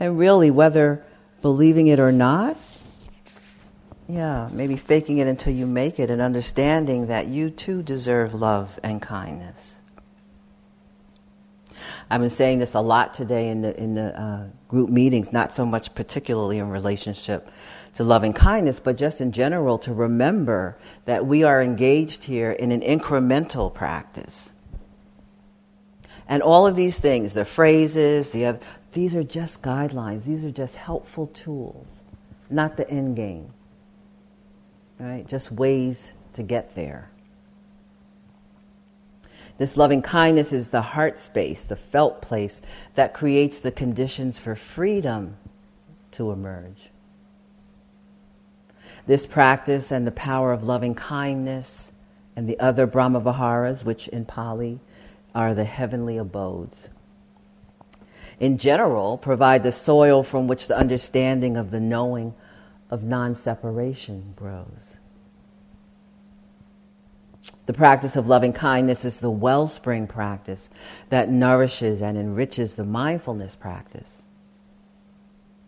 And 0.00 0.18
really, 0.18 0.50
whether 0.50 1.04
believing 1.42 1.88
it 1.88 2.00
or 2.00 2.10
not, 2.10 2.56
yeah, 4.08 4.48
maybe 4.50 4.76
faking 4.76 5.18
it 5.18 5.28
until 5.28 5.52
you 5.52 5.66
make 5.66 5.98
it 5.98 6.10
and 6.10 6.20
understanding 6.20 7.08
that 7.08 7.28
you 7.28 7.50
too 7.50 7.82
deserve 7.82 8.34
love 8.34 8.80
and 8.82 9.00
kindness. 9.00 9.74
I've 12.10 12.20
been 12.20 12.30
saying 12.30 12.58
this 12.58 12.74
a 12.74 12.80
lot 12.80 13.14
today 13.14 13.48
in 13.48 13.62
the 13.62 13.78
in 13.78 13.94
the 13.94 14.18
uh, 14.18 14.44
group 14.68 14.90
meetings, 14.90 15.32
not 15.32 15.52
so 15.52 15.64
much 15.64 15.94
particularly 15.94 16.58
in 16.58 16.68
relationship 16.70 17.50
to 17.94 18.04
loving 18.04 18.32
kindness, 18.32 18.80
but 18.80 18.96
just 18.96 19.20
in 19.20 19.32
general 19.32 19.78
to 19.78 19.92
remember 19.92 20.76
that 21.04 21.26
we 21.26 21.44
are 21.44 21.62
engaged 21.62 22.24
here 22.24 22.52
in 22.52 22.72
an 22.72 22.80
incremental 22.80 23.72
practice. 23.72 24.50
And 26.28 26.42
all 26.42 26.66
of 26.66 26.74
these 26.74 26.98
things, 26.98 27.34
the 27.34 27.44
phrases, 27.44 28.30
the 28.30 28.46
other, 28.46 28.60
these 28.92 29.14
are 29.14 29.22
just 29.22 29.62
guidelines. 29.62 30.24
These 30.24 30.44
are 30.44 30.50
just 30.50 30.74
helpful 30.74 31.26
tools, 31.28 31.86
not 32.50 32.76
the 32.76 32.88
end 32.88 33.16
game. 33.16 33.52
Right? 34.98 35.26
Just 35.26 35.52
ways 35.52 36.12
to 36.34 36.42
get 36.42 36.74
there. 36.74 37.10
This 39.58 39.76
loving 39.76 40.02
kindness 40.02 40.52
is 40.52 40.68
the 40.68 40.82
heart 40.82 41.18
space, 41.18 41.62
the 41.62 41.76
felt 41.76 42.22
place 42.22 42.60
that 42.94 43.14
creates 43.14 43.60
the 43.60 43.70
conditions 43.70 44.36
for 44.38 44.56
freedom 44.56 45.36
to 46.12 46.32
emerge. 46.32 46.90
This 49.06 49.26
practice 49.26 49.90
and 49.90 50.06
the 50.06 50.12
power 50.12 50.52
of 50.52 50.64
loving 50.64 50.94
kindness 50.94 51.92
and 52.36 52.48
the 52.48 52.58
other 52.58 52.86
Brahma 52.86 53.20
Viharas, 53.20 53.84
which 53.84 54.08
in 54.08 54.24
Pali 54.24 54.80
are 55.34 55.54
the 55.54 55.64
heavenly 55.64 56.16
abodes, 56.16 56.88
in 58.40 58.58
general 58.58 59.18
provide 59.18 59.62
the 59.62 59.72
soil 59.72 60.22
from 60.22 60.48
which 60.48 60.66
the 60.66 60.76
understanding 60.76 61.56
of 61.56 61.70
the 61.70 61.80
knowing 61.80 62.34
of 62.90 63.04
non 63.04 63.34
separation 63.34 64.32
grows. 64.36 64.96
The 67.66 67.72
practice 67.72 68.16
of 68.16 68.28
loving 68.28 68.52
kindness 68.52 69.04
is 69.04 69.18
the 69.18 69.30
wellspring 69.30 70.06
practice 70.06 70.68
that 71.08 71.30
nourishes 71.30 72.02
and 72.02 72.18
enriches 72.18 72.74
the 72.74 72.84
mindfulness 72.84 73.56
practice. 73.56 74.22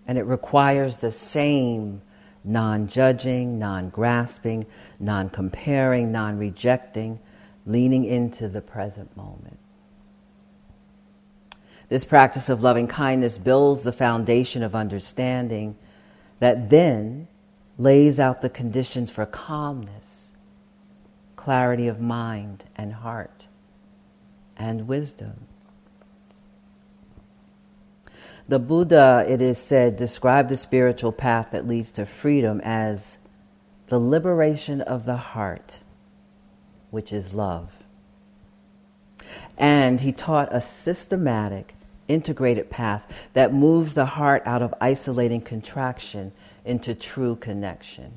And 0.07 0.19
it 0.19 0.25
requires 0.25 0.97
the 0.97 1.11
same 1.11 2.03
non 2.47 2.87
judging, 2.87 3.59
non 3.59 3.91
grasping, 3.91 4.65
non 5.01 5.29
comparing, 5.29 6.13
non 6.13 6.39
rejecting, 6.39 7.19
leaning 7.67 8.05
into 8.05 8.49
the 8.49 8.61
present 8.61 9.15
moment. 9.17 9.59
This 11.89 12.05
practice 12.05 12.49
of 12.49 12.63
loving 12.63 12.89
kindness 12.89 13.39
builds 13.39 13.83
the 13.83 13.93
foundation 13.93 14.63
of 14.63 14.75
understanding 14.75 15.77
that 16.41 16.71
then 16.71 17.29
lays 17.79 18.19
out 18.19 18.43
the 18.43 18.49
conditions 18.49 19.11
for 19.11 19.27
calmness, 19.27 20.31
clarity 21.37 21.89
of 21.89 22.01
mind 22.01 22.65
and 22.77 22.93
heart, 22.93 23.47
and 24.57 24.89
wisdom. 24.89 25.47
The 28.49 28.59
Buddha, 28.61 29.25
it 29.29 29.43
is 29.43 29.59
said, 29.59 29.97
described 29.97 30.49
the 30.51 30.57
spiritual 30.57 31.11
path 31.11 31.49
that 31.51 31.67
leads 31.67 31.91
to 31.93 32.07
freedom 32.07 32.61
as 32.63 33.19
the 33.89 33.99
liberation 33.99 34.81
of 34.83 35.05
the 35.05 35.17
heart, 35.17 35.79
which 36.91 37.13
is 37.13 37.35
love. 37.35 37.71
And 39.59 40.01
he 40.01 40.13
taught 40.13 40.55
a 40.55 40.61
systematic, 40.61 41.75
integrated 42.07 42.71
path 42.71 43.03
that 43.33 43.53
moves 43.53 43.95
the 43.95 44.07
heart 44.07 44.43
out 44.47 44.63
of 44.63 44.73
isolating 44.81 45.41
contraction 45.41 46.31
into 46.65 46.95
true 46.95 47.35
connection. 47.37 48.13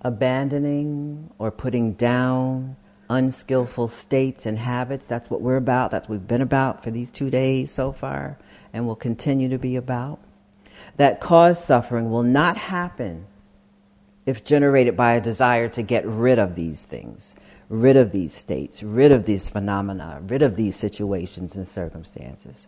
Abandoning 0.00 1.30
or 1.38 1.50
putting 1.50 1.92
down 1.92 2.76
unskillful 3.08 3.88
states 3.88 4.46
and 4.46 4.58
habits. 4.58 5.06
That's 5.06 5.30
what 5.30 5.40
we're 5.40 5.56
about. 5.56 5.90
That's 5.90 6.08
what 6.08 6.18
we've 6.18 6.28
been 6.28 6.42
about 6.42 6.82
for 6.82 6.90
these 6.90 7.10
two 7.10 7.30
days 7.30 7.70
so 7.70 7.92
far 7.92 8.38
and 8.72 8.86
will 8.86 8.96
continue 8.96 9.48
to 9.48 9.58
be 9.58 9.76
about. 9.76 10.18
That 10.96 11.20
cause 11.20 11.62
suffering 11.62 12.10
will 12.10 12.22
not 12.22 12.56
happen 12.56 13.26
if 14.26 14.44
generated 14.44 14.96
by 14.96 15.14
a 15.14 15.20
desire 15.20 15.68
to 15.68 15.82
get 15.82 16.04
rid 16.06 16.38
of 16.38 16.56
these 16.56 16.82
things, 16.82 17.34
rid 17.68 17.96
of 17.96 18.12
these 18.12 18.34
states, 18.34 18.82
rid 18.82 19.12
of 19.12 19.24
these 19.24 19.48
phenomena, 19.48 20.20
rid 20.26 20.42
of 20.42 20.56
these 20.56 20.76
situations 20.76 21.54
and 21.54 21.68
circumstances, 21.68 22.66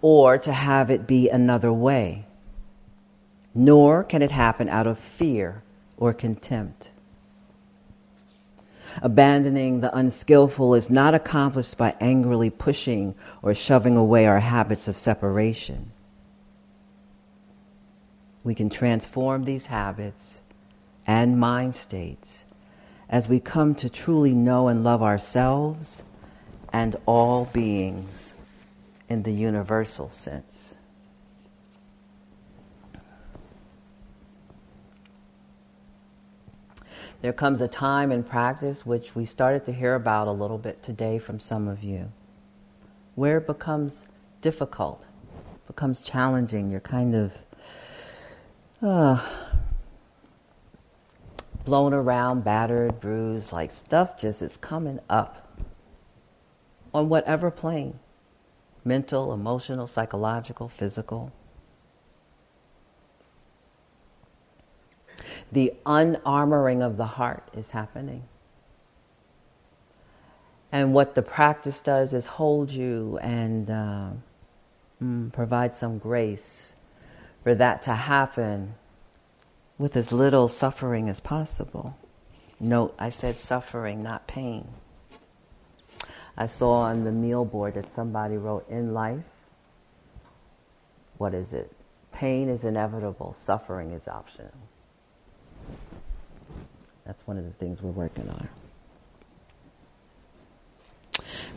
or 0.00 0.38
to 0.38 0.52
have 0.52 0.90
it 0.90 1.06
be 1.06 1.28
another 1.28 1.72
way. 1.72 2.24
Nor 3.54 4.02
can 4.02 4.22
it 4.22 4.30
happen 4.30 4.68
out 4.68 4.86
of 4.86 4.98
fear 4.98 5.62
or 5.98 6.14
contempt. 6.14 6.90
Abandoning 9.00 9.80
the 9.80 9.96
unskillful 9.96 10.74
is 10.74 10.90
not 10.90 11.14
accomplished 11.14 11.76
by 11.76 11.94
angrily 12.00 12.50
pushing 12.50 13.14
or 13.42 13.54
shoving 13.54 13.96
away 13.96 14.26
our 14.26 14.40
habits 14.40 14.88
of 14.88 14.96
separation. 14.96 15.92
We 18.44 18.54
can 18.54 18.68
transform 18.68 19.44
these 19.44 19.66
habits 19.66 20.40
and 21.06 21.38
mind 21.38 21.74
states 21.74 22.44
as 23.08 23.28
we 23.28 23.40
come 23.40 23.74
to 23.76 23.88
truly 23.88 24.32
know 24.32 24.68
and 24.68 24.82
love 24.82 25.02
ourselves 25.02 26.02
and 26.72 26.96
all 27.06 27.46
beings 27.52 28.34
in 29.08 29.22
the 29.22 29.32
universal 29.32 30.08
sense. 30.08 30.76
There 37.22 37.32
comes 37.32 37.60
a 37.60 37.68
time 37.68 38.10
in 38.10 38.24
practice 38.24 38.84
which 38.84 39.14
we 39.14 39.26
started 39.26 39.64
to 39.66 39.72
hear 39.72 39.94
about 39.94 40.26
a 40.26 40.32
little 40.32 40.58
bit 40.58 40.82
today 40.82 41.20
from 41.20 41.38
some 41.38 41.68
of 41.68 41.84
you, 41.84 42.10
where 43.14 43.38
it 43.38 43.46
becomes 43.46 44.02
difficult, 44.40 45.04
becomes 45.68 46.00
challenging. 46.00 46.68
You're 46.68 46.80
kind 46.80 47.14
of 47.14 47.32
uh, 48.82 49.24
blown 51.64 51.94
around, 51.94 52.42
battered, 52.42 52.98
bruised, 52.98 53.52
like 53.52 53.70
stuff 53.70 54.18
just 54.18 54.42
is 54.42 54.56
coming 54.56 54.98
up 55.08 55.62
on 56.92 57.08
whatever 57.08 57.52
plane 57.52 58.00
mental, 58.84 59.32
emotional, 59.32 59.86
psychological, 59.86 60.68
physical. 60.68 61.32
The 65.52 65.74
unarmoring 65.84 66.82
of 66.82 66.96
the 66.96 67.06
heart 67.06 67.46
is 67.54 67.70
happening. 67.70 68.24
And 70.72 70.94
what 70.94 71.14
the 71.14 71.22
practice 71.22 71.80
does 71.80 72.14
is 72.14 72.24
hold 72.24 72.70
you 72.70 73.18
and 73.20 73.70
uh, 73.70 74.10
mm, 75.02 75.30
provide 75.32 75.76
some 75.76 75.98
grace 75.98 76.72
for 77.42 77.54
that 77.54 77.82
to 77.82 77.92
happen 77.92 78.74
with 79.76 79.96
as 79.96 80.10
little 80.10 80.48
suffering 80.48 81.10
as 81.10 81.20
possible. 81.20 81.96
Note, 82.58 82.94
I 82.98 83.10
said 83.10 83.38
suffering, 83.38 84.02
not 84.02 84.26
pain. 84.26 84.68
I 86.38 86.46
saw 86.46 86.82
on 86.82 87.04
the 87.04 87.12
meal 87.12 87.44
board 87.44 87.74
that 87.74 87.94
somebody 87.94 88.38
wrote, 88.38 88.66
in 88.70 88.94
life, 88.94 89.24
what 91.18 91.34
is 91.34 91.52
it? 91.52 91.70
Pain 92.12 92.48
is 92.48 92.64
inevitable, 92.64 93.34
suffering 93.34 93.90
is 93.90 94.08
optional. 94.08 94.52
That's 97.04 97.26
one 97.26 97.36
of 97.36 97.44
the 97.44 97.50
things 97.52 97.82
we're 97.82 97.90
working 97.90 98.28
on. 98.28 98.48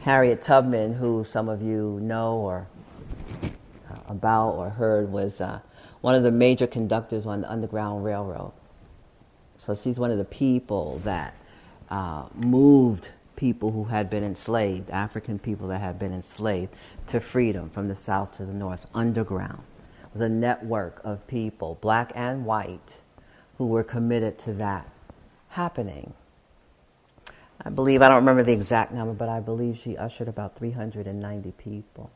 Harriet 0.01 0.41
Tubman, 0.41 0.93
who 0.93 1.23
some 1.23 1.49
of 1.49 1.61
you 1.61 1.99
know 2.01 2.37
or 2.37 2.67
uh, 3.43 3.95
about 4.07 4.51
or 4.51 4.69
heard, 4.69 5.11
was 5.11 5.41
uh, 5.41 5.59
one 6.01 6.15
of 6.15 6.23
the 6.23 6.31
major 6.31 6.67
conductors 6.67 7.25
on 7.25 7.41
the 7.41 7.51
Underground 7.51 8.03
Railroad. 8.03 8.51
So 9.57 9.73
she's 9.73 9.97
one 9.97 10.11
of 10.11 10.17
the 10.17 10.25
people 10.25 11.01
that 11.03 11.33
uh, 11.89 12.25
moved 12.35 13.09
people 13.35 13.71
who 13.71 13.83
had 13.83 14.09
been 14.09 14.23
enslaved, 14.23 14.89
African 14.89 15.39
people 15.39 15.67
that 15.69 15.79
had 15.79 15.97
been 15.97 16.13
enslaved, 16.13 16.73
to 17.07 17.19
freedom 17.19 17.69
from 17.69 17.87
the 17.87 17.95
south 17.95 18.37
to 18.37 18.45
the 18.45 18.53
north, 18.53 18.85
underground. 18.93 19.63
It 20.03 20.19
was 20.19 20.21
a 20.21 20.29
network 20.29 21.01
of 21.03 21.25
people, 21.27 21.77
black 21.81 22.11
and 22.15 22.45
white, 22.45 22.99
who 23.57 23.67
were 23.67 23.83
committed 23.83 24.37
to 24.39 24.53
that 24.53 24.87
happening. 25.55 26.13
I 27.63 27.69
believe, 27.69 28.01
I 28.01 28.09
don't 28.09 28.17
remember 28.17 28.43
the 28.43 28.51
exact 28.51 28.91
number, 28.91 29.13
but 29.13 29.29
I 29.29 29.39
believe 29.39 29.77
she 29.77 29.95
ushered 29.95 30.27
about 30.27 30.57
390 30.57 31.51
people 31.53 32.11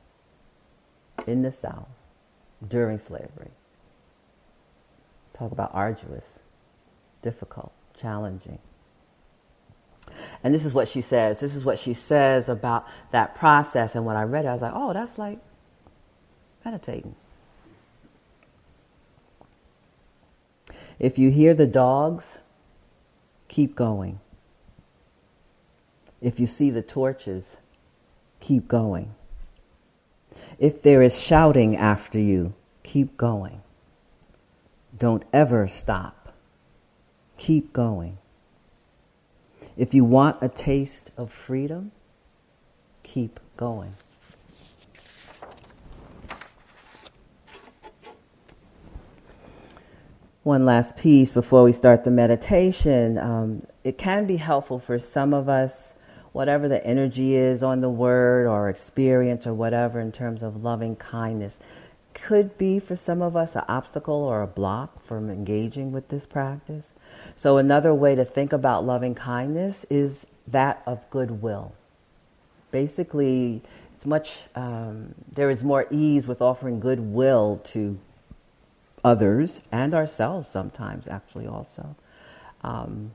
in 1.26 1.42
the 1.42 1.52
South 1.52 1.88
during 2.68 3.00
slavery. 3.00 3.52
Talk 5.34 5.54
about 5.54 5.72
arduous, 5.74 6.40
difficult, 7.22 7.72
challenging. 7.98 8.60
And 10.44 10.54
this 10.54 10.66
is 10.66 10.74
what 10.74 10.90
she 10.90 11.00
says. 11.00 11.40
This 11.40 11.56
is 11.56 11.64
what 11.64 11.80
she 11.80 11.94
says 11.94 12.50
about 12.50 12.86
that 13.12 13.36
process. 13.36 13.96
And 13.96 14.06
when 14.06 14.18
I 14.18 14.24
read 14.24 14.44
it, 14.44 14.50
I 14.50 14.54
was 14.54 14.62
like, 14.62 14.74
oh, 14.76 14.92
that's 14.92 15.18
like 15.18 15.40
meditating. 16.66 17.16
If 21.00 21.18
you 21.18 21.32
hear 21.32 21.54
the 21.54 21.68
dogs 21.68 22.40
keep 23.50 23.76
going. 23.76 24.22
If 26.22 26.40
you 26.40 26.48
see 26.48 26.70
the 26.70 26.82
torches, 26.82 27.58
keep 28.40 28.70
going. 28.70 29.14
If 30.58 30.82
there 30.82 31.02
is 31.02 31.20
shouting 31.20 31.76
after 31.76 32.20
you, 32.20 32.54
keep 32.84 33.18
going. 33.18 33.62
Don't 34.98 35.24
ever 35.34 35.68
stop. 35.68 36.34
Keep 37.38 37.74
going. 37.74 38.18
If 39.78 39.94
you 39.94 40.04
want 40.04 40.38
a 40.42 40.50
taste 40.50 41.12
of 41.18 41.32
freedom, 41.32 41.92
keep 43.04 43.40
going. 43.56 43.96
One 50.44 50.66
last 50.66 50.96
piece 50.96 51.32
before 51.32 51.64
we 51.64 51.74
start 51.74 52.04
the 52.04 52.12
meditation. 52.12 53.18
Um, 53.18 53.64
it 53.84 53.98
can 53.98 54.26
be 54.26 54.38
helpful 54.38 54.80
for 54.80 54.98
some 54.98 55.34
of 55.34 55.50
us, 55.50 55.94
whatever 56.32 56.70
the 56.70 56.86
energy 56.86 57.36
is 57.36 57.62
on 57.62 57.82
the 57.82 57.90
word 57.90 58.48
or 58.48 58.70
experience 58.70 59.46
or 59.46 59.54
whatever 59.54 60.00
in 60.00 60.12
terms 60.12 60.42
of 60.42 60.64
loving 60.64 60.96
kindness, 60.96 61.60
could 62.14 62.58
be 62.58 62.80
for 62.80 62.96
some 62.96 63.22
of 63.22 63.36
us 63.36 63.56
an 63.56 63.64
obstacle 63.68 64.16
or 64.16 64.42
a 64.42 64.48
block 64.48 65.06
from 65.06 65.30
engaging 65.30 65.92
with 65.92 66.08
this 66.08 66.26
practice. 66.26 66.94
So, 67.36 67.58
another 67.58 67.94
way 67.94 68.16
to 68.16 68.24
think 68.24 68.54
about 68.54 68.86
loving 68.86 69.16
kindness 69.16 69.86
is 69.90 70.26
that 70.48 70.82
of 70.86 71.10
goodwill. 71.10 71.74
Basically, 72.72 73.62
it's 73.94 74.06
much, 74.06 74.44
um, 74.56 75.14
there 75.32 75.50
is 75.50 75.64
more 75.64 75.86
ease 75.92 76.28
with 76.28 76.42
offering 76.42 76.80
goodwill 76.80 77.62
to 77.66 78.00
others 79.04 79.62
and 79.72 79.94
ourselves 79.94 80.48
sometimes, 80.48 81.08
actually, 81.08 81.48
also. 81.48 81.96
Um, 82.62 83.12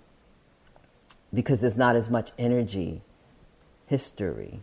because 1.32 1.60
there's 1.60 1.76
not 1.76 1.96
as 1.96 2.08
much 2.08 2.30
energy, 2.38 3.02
history, 3.86 4.60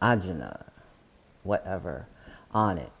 ajna, 0.00 0.64
whatever, 1.42 2.06
on 2.52 2.78
it. 2.78 2.92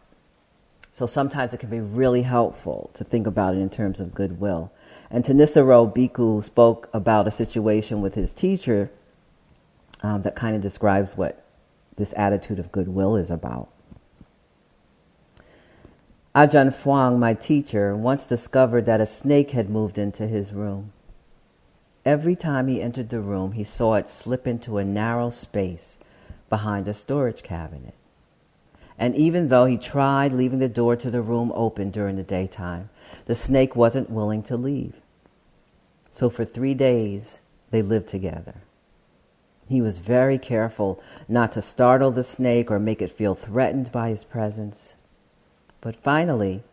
So 0.92 1.06
sometimes 1.06 1.52
it 1.52 1.60
can 1.60 1.68
be 1.68 1.80
really 1.80 2.22
helpful 2.22 2.90
to 2.94 3.04
think 3.04 3.26
about 3.26 3.54
it 3.54 3.58
in 3.58 3.70
terms 3.70 4.00
of 4.00 4.14
goodwill. 4.14 4.72
And 5.10 5.24
Thanissaro 5.24 5.94
Bhikkhu 5.94 6.42
spoke 6.42 6.88
about 6.92 7.28
a 7.28 7.30
situation 7.30 8.00
with 8.00 8.14
his 8.14 8.32
teacher 8.32 8.90
um, 10.02 10.22
that 10.22 10.34
kind 10.34 10.56
of 10.56 10.62
describes 10.62 11.16
what 11.16 11.44
this 11.96 12.12
attitude 12.16 12.58
of 12.58 12.72
goodwill 12.72 13.16
is 13.16 13.30
about. 13.30 13.68
Ajahn 16.36 16.70
Fuang, 16.70 17.18
my 17.18 17.32
teacher, 17.32 17.96
once 17.96 18.26
discovered 18.26 18.84
that 18.84 19.00
a 19.00 19.06
snake 19.06 19.52
had 19.52 19.70
moved 19.70 19.96
into 19.96 20.26
his 20.26 20.52
room. 20.52 20.92
Every 22.04 22.36
time 22.36 22.68
he 22.68 22.82
entered 22.82 23.08
the 23.08 23.20
room, 23.20 23.52
he 23.52 23.64
saw 23.64 23.94
it 23.94 24.10
slip 24.10 24.46
into 24.46 24.76
a 24.76 24.84
narrow 24.84 25.30
space 25.30 25.96
behind 26.50 26.88
a 26.88 26.92
storage 26.92 27.42
cabinet. 27.42 27.94
And 28.98 29.14
even 29.14 29.48
though 29.48 29.64
he 29.64 29.78
tried 29.78 30.34
leaving 30.34 30.58
the 30.58 30.68
door 30.68 30.94
to 30.96 31.10
the 31.10 31.22
room 31.22 31.50
open 31.54 31.90
during 31.90 32.16
the 32.16 32.22
daytime, 32.22 32.90
the 33.24 33.34
snake 33.34 33.74
wasn't 33.74 34.10
willing 34.10 34.42
to 34.42 34.58
leave. 34.58 34.92
So 36.10 36.28
for 36.28 36.44
three 36.44 36.74
days, 36.74 37.40
they 37.70 37.80
lived 37.80 38.08
together. 38.08 38.56
He 39.70 39.80
was 39.80 40.00
very 40.00 40.36
careful 40.36 41.02
not 41.28 41.52
to 41.52 41.62
startle 41.62 42.10
the 42.10 42.22
snake 42.22 42.70
or 42.70 42.78
make 42.78 43.00
it 43.00 43.10
feel 43.10 43.34
threatened 43.34 43.90
by 43.90 44.10
his 44.10 44.22
presence. 44.22 44.92
But 45.86 45.94
finally, 45.94 46.64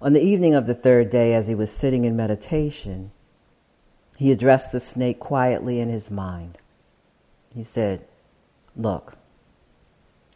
on 0.00 0.12
the 0.12 0.22
evening 0.22 0.54
of 0.54 0.68
the 0.68 0.76
third 0.76 1.10
day, 1.10 1.34
as 1.34 1.48
he 1.48 1.56
was 1.56 1.72
sitting 1.72 2.04
in 2.04 2.14
meditation, 2.14 3.10
he 4.14 4.30
addressed 4.30 4.70
the 4.70 4.78
snake 4.78 5.18
quietly 5.18 5.80
in 5.80 5.88
his 5.88 6.08
mind. 6.08 6.56
He 7.52 7.64
said, 7.64 8.06
Look, 8.76 9.16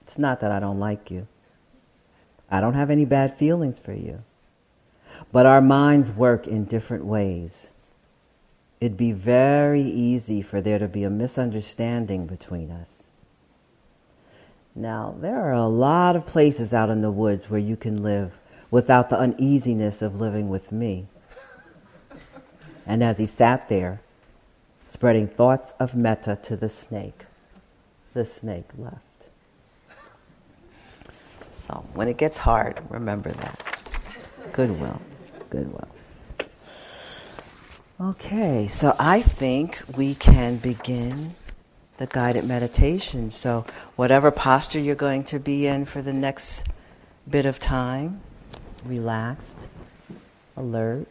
it's 0.03 0.19
not 0.19 0.41
that 0.41 0.51
I 0.51 0.59
don't 0.59 0.81
like 0.81 1.13
you. 1.13 1.29
I 2.51 2.61
don't 2.61 2.75
have 2.75 2.91
any 2.91 3.05
bad 3.05 3.39
feelings 3.39 3.79
for 3.79 3.93
you. 3.93 4.25
But 5.31 5.47
our 5.47 5.61
minds 5.61 6.11
work 6.11 6.49
in 6.49 6.65
different 6.65 7.05
ways. 7.05 7.71
It'd 8.81 8.97
be 8.97 9.13
very 9.13 9.83
easy 9.83 10.43
for 10.43 10.61
there 10.61 10.81
to 10.81 10.89
be 10.89 11.05
a 11.05 11.11
misunderstanding 11.11 12.27
between 12.27 12.73
us. 12.73 13.08
Now, 14.75 15.17
there 15.21 15.41
are 15.41 15.53
a 15.53 15.67
lot 15.67 16.17
of 16.17 16.27
places 16.27 16.73
out 16.73 16.91
in 16.91 17.03
the 17.03 17.11
woods 17.11 17.51
where 17.51 17.61
you 17.61 17.77
can 17.77 18.03
live 18.03 18.33
without 18.71 19.11
the 19.11 19.19
uneasiness 19.19 20.03
of 20.03 20.21
living 20.21 20.49
with 20.49 20.71
me. 20.71 21.07
And 22.87 23.03
as 23.03 23.19
he 23.19 23.27
sat 23.27 23.69
there, 23.69 24.01
spreading 24.87 25.29
thoughts 25.29 25.73
of 25.79 25.95
metta 25.95 26.39
to 26.45 26.57
the 26.57 26.69
snake, 26.69 27.25
the 28.15 28.25
snake 28.25 28.69
left. 28.79 28.97
So 31.53 31.85
when 31.95 32.09
it 32.09 32.17
gets 32.17 32.39
hard, 32.39 32.81
remember 32.89 33.31
that. 33.31 33.63
Goodwill. 34.53 35.01
Goodwill. 35.51 35.89
Okay, 38.01 38.69
so 38.69 38.95
I 38.99 39.23
think 39.23 39.83
we 39.97 40.15
can 40.15 40.57
begin 40.57 41.35
the 41.99 42.07
guided 42.07 42.45
meditation. 42.45 43.31
So, 43.31 43.67
whatever 43.97 44.31
posture 44.31 44.81
you're 44.81 44.95
going 44.95 45.25
to 45.25 45.39
be 45.39 45.67
in 45.67 45.85
for 45.85 46.01
the 46.01 46.13
next 46.13 46.63
bit 47.29 47.45
of 47.45 47.59
time, 47.59 48.21
relaxed, 48.85 49.69
alert, 50.57 51.07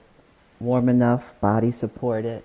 warm 0.60 0.90
enough, 0.90 1.40
body 1.40 1.72
supported. 1.72 2.44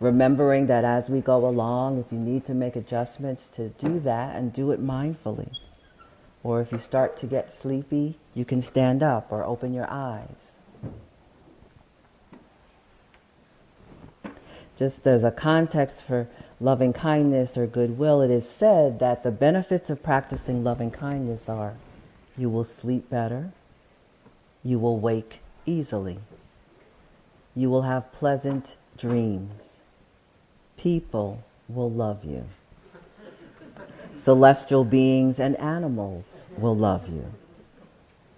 Remembering 0.00 0.66
that 0.66 0.84
as 0.84 1.08
we 1.08 1.20
go 1.20 1.46
along, 1.46 1.98
if 1.98 2.06
you 2.10 2.18
need 2.18 2.44
to 2.46 2.54
make 2.54 2.74
adjustments, 2.74 3.48
to 3.48 3.68
do 3.70 4.00
that 4.00 4.34
and 4.34 4.52
do 4.52 4.70
it 4.72 4.84
mindfully. 4.84 5.52
Or 6.42 6.60
if 6.60 6.72
you 6.72 6.78
start 6.78 7.16
to 7.18 7.26
get 7.26 7.52
sleepy, 7.52 8.18
you 8.34 8.44
can 8.44 8.60
stand 8.60 9.02
up 9.02 9.30
or 9.30 9.44
open 9.44 9.72
your 9.72 9.88
eyes. 9.88 10.56
Just 14.76 15.06
as 15.06 15.22
a 15.22 15.30
context 15.30 16.02
for 16.02 16.28
loving 16.62 16.92
kindness 16.92 17.58
or 17.58 17.66
goodwill, 17.66 18.22
it 18.22 18.30
is 18.30 18.48
said 18.48 19.00
that 19.00 19.24
the 19.24 19.30
benefits 19.30 19.90
of 19.90 20.02
practicing 20.02 20.62
loving 20.62 20.90
kindness 20.90 21.48
are 21.48 21.74
you 22.38 22.48
will 22.48 22.64
sleep 22.64 23.10
better, 23.10 23.52
you 24.62 24.78
will 24.78 24.98
wake 24.98 25.40
easily, 25.66 26.18
you 27.54 27.68
will 27.68 27.82
have 27.82 28.12
pleasant 28.12 28.76
dreams, 28.96 29.80
people 30.76 31.42
will 31.68 31.90
love 31.90 32.24
you. 32.24 32.44
Celestial 34.14 34.84
beings 34.84 35.40
and 35.40 35.56
animals 35.56 36.42
will 36.56 36.76
love 36.76 37.08
you. 37.08 37.24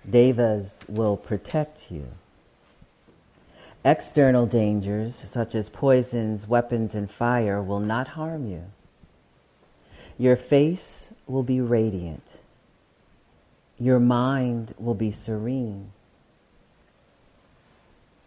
Devas 0.08 0.80
will 0.88 1.16
protect 1.16 1.90
you. 1.90 2.06
External 3.84 4.46
dangers, 4.46 5.14
such 5.14 5.54
as 5.54 5.68
poisons, 5.68 6.48
weapons, 6.48 6.94
and 6.94 7.10
fire, 7.10 7.62
will 7.62 7.80
not 7.80 8.08
harm 8.08 8.46
you. 8.46 8.64
Your 10.16 10.36
face 10.36 11.10
will 11.26 11.42
be 11.42 11.60
radiant. 11.60 12.38
Your 13.78 14.00
mind 14.00 14.74
will 14.78 14.94
be 14.94 15.10
serene. 15.10 15.90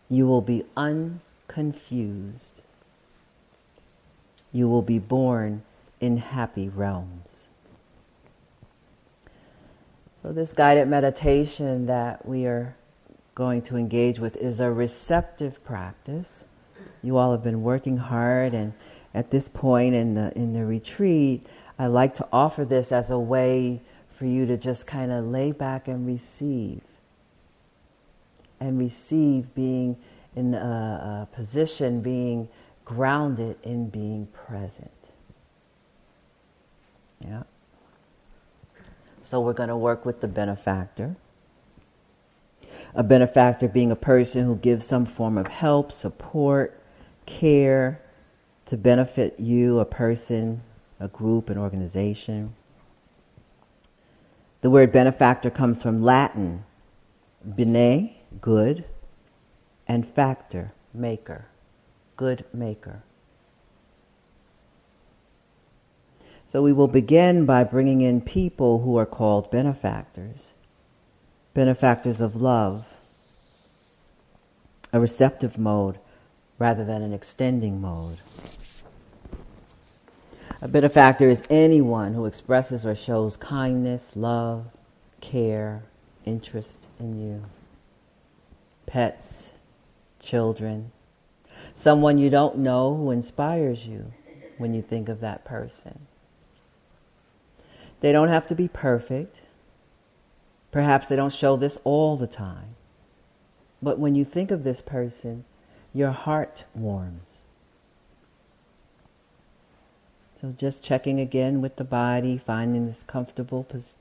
You 0.10 0.28
will 0.28 0.42
be 0.42 0.64
unconfused. 0.76 2.62
You 4.52 4.70
will 4.70 4.82
be 4.82 5.00
born 5.00 5.64
in 6.00 6.18
happy 6.18 6.70
realms. 6.70 7.48
So, 10.22 10.32
this 10.32 10.54
guided 10.54 10.88
meditation 10.88 11.86
that 11.88 12.26
we 12.28 12.46
are 12.46 12.76
going 13.38 13.62
to 13.62 13.78
engage 13.78 14.18
with 14.18 14.36
is 14.38 14.60
a 14.60 14.72
receptive 14.72 15.64
practice. 15.64 16.44
You 17.04 17.18
all 17.18 17.32
have 17.32 17.44
been 17.44 17.62
working 17.62 17.96
hard, 17.96 18.56
and 18.56 18.74
at 19.14 19.30
this 19.30 19.48
point 19.48 19.94
in 19.94 20.16
the, 20.16 20.36
in 20.36 20.54
the 20.54 20.66
retreat, 20.66 21.46
I 21.78 21.86
like 21.86 22.16
to 22.16 22.28
offer 22.34 22.66
this 22.66 22.92
as 22.92 23.12
a 23.12 23.20
way 23.20 23.80
for 24.16 24.26
you 24.26 24.48
to 24.48 24.58
just 24.58 24.88
kind 24.88 25.12
of 25.12 25.24
lay 25.24 25.52
back 25.52 25.88
and 25.88 26.08
receive. 26.08 26.82
And 28.60 28.80
receive 28.80 29.54
being 29.54 29.96
in 30.36 30.56
a, 30.56 31.28
a 31.32 31.36
position, 31.36 32.02
being 32.02 32.50
grounded 32.86 33.56
in 33.62 33.88
being 33.90 34.26
present. 34.34 34.90
Yeah. 37.24 37.44
So 39.22 39.42
we're 39.42 39.54
going 39.54 39.70
to 39.70 39.78
work 39.78 40.08
with 40.08 40.22
the 40.22 40.28
benefactor. 40.28 41.16
A 42.98 43.04
benefactor 43.04 43.68
being 43.68 43.92
a 43.92 43.96
person 43.96 44.44
who 44.44 44.56
gives 44.56 44.86
some 44.86 45.06
form 45.06 45.38
of 45.38 45.48
help, 45.48 45.92
support, 45.92 46.82
care 47.28 48.02
to 48.66 48.76
benefit 48.76 49.40
you, 49.40 49.80
a 49.80 49.86
person, 49.86 50.64
a 51.00 51.08
group, 51.08 51.52
an 51.52 51.60
organization. 51.60 52.56
The 54.62 54.72
word 54.72 54.92
benefactor 54.92 55.52
comes 55.52 55.84
from 55.84 56.02
Latin, 56.02 56.66
bene, 57.56 58.18
good, 58.42 58.84
and 59.88 60.06
factor, 60.06 60.74
maker, 60.92 61.46
good 62.16 62.46
maker. 62.52 63.04
So 66.48 66.64
we 66.64 66.74
will 66.74 66.88
begin 66.88 67.46
by 67.46 67.64
bringing 67.64 68.02
in 68.02 68.22
people 68.22 68.82
who 68.82 68.98
are 68.98 69.06
called 69.06 69.52
benefactors, 69.52 70.54
benefactors 71.58 72.22
of 72.22 72.36
love, 72.36 72.86
a 74.94 75.00
receptive 75.00 75.58
mode 75.58 75.98
rather 76.60 76.86
than 76.86 77.02
an 77.02 77.12
extending 77.12 77.82
mode. 77.82 78.20
A 80.62 80.68
benefactor 80.68 81.32
is 81.32 81.42
anyone 81.50 82.14
who 82.14 82.28
expresses 82.28 82.86
or 82.86 82.94
shows 82.94 83.36
kindness, 83.38 84.12
love, 84.14 84.68
care, 85.20 85.82
interest 86.26 86.86
in 87.00 87.20
you. 87.20 87.44
Pets, 88.86 89.50
children, 90.20 90.92
someone 91.74 92.20
you 92.20 92.30
don't 92.30 92.60
know 92.60 92.96
who 92.96 93.10
inspires 93.10 93.88
you 93.88 94.14
when 94.60 94.76
you 94.76 94.84
think 94.84 95.10
of 95.10 95.22
that 95.22 95.44
person. 95.44 96.06
They 98.02 98.12
don't 98.12 98.30
have 98.30 98.46
to 98.46 98.54
be 98.54 98.68
perfect. 98.68 99.42
Perhaps 100.72 101.08
they 101.08 101.16
don't 101.16 101.34
show 101.34 101.56
this 101.56 101.80
all 101.84 102.18
the 102.18 102.28
time. 102.28 102.76
But 103.82 104.00
when 104.00 104.16
you 104.16 104.26
think 104.26 104.52
of 104.52 104.64
this 104.64 104.82
person, 104.82 105.46
your 105.94 106.12
heart 106.12 106.66
warms. 106.76 107.44
So 110.40 110.54
just 110.56 110.84
checking 110.84 111.20
again 111.20 111.62
with 111.62 111.78
the 111.78 111.84
body, 111.84 112.38
finding 112.38 112.86
this 112.86 113.04
comfortable 113.04 113.64
pos- 113.64 113.96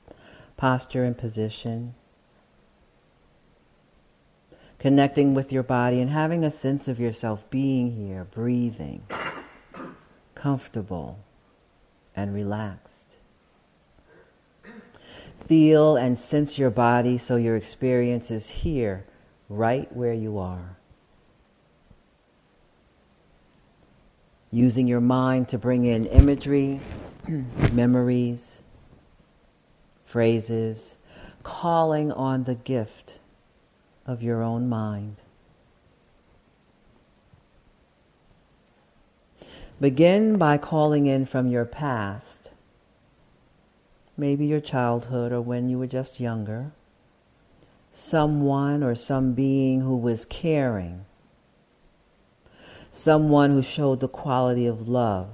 posture 0.55 1.03
and 1.03 1.17
position. 1.17 1.95
Connecting 4.77 5.33
with 5.33 5.51
your 5.51 5.63
body 5.63 5.99
and 5.99 6.11
having 6.11 6.43
a 6.43 6.51
sense 6.51 6.87
of 6.87 6.99
yourself 6.99 7.49
being 7.49 7.95
here, 7.95 8.23
breathing, 8.23 9.01
comfortable 10.35 11.17
and 12.15 12.33
relaxed. 12.33 12.96
Feel 15.47 15.95
and 15.95 16.19
sense 16.19 16.57
your 16.57 16.69
body 16.69 17.17
so 17.17 17.37
your 17.37 17.55
experience 17.55 18.31
is 18.31 18.49
here, 18.49 19.05
right 19.47 19.91
where 19.95 20.13
you 20.13 20.37
are. 20.37 20.75
Using 24.51 24.87
your 24.87 24.99
mind 24.99 25.47
to 25.49 25.57
bring 25.57 25.85
in 25.85 26.05
imagery, 26.07 26.81
memories, 27.71 28.59
phrases, 30.05 30.95
calling 31.43 32.11
on 32.11 32.43
the 32.43 32.55
gift 32.55 33.17
of 34.05 34.21
your 34.21 34.43
own 34.43 34.67
mind. 34.67 35.15
Begin 39.79 40.37
by 40.37 40.57
calling 40.57 41.05
in 41.05 41.25
from 41.25 41.47
your 41.47 41.63
past 41.63 42.46
maybe 44.17 44.45
your 44.45 44.59
childhood 44.59 45.31
or 45.31 45.39
when 45.39 45.69
you 45.69 45.77
were 45.77 45.87
just 45.87 46.19
younger, 46.19 46.71
someone 47.91 48.83
or 48.83 48.95
some 48.95 49.33
being 49.33 49.81
who 49.81 49.95
was 49.95 50.25
caring, 50.25 51.05
someone 52.91 53.51
who 53.51 53.61
showed 53.61 53.99
the 53.99 54.07
quality 54.07 54.65
of 54.65 54.87
love. 54.87 55.29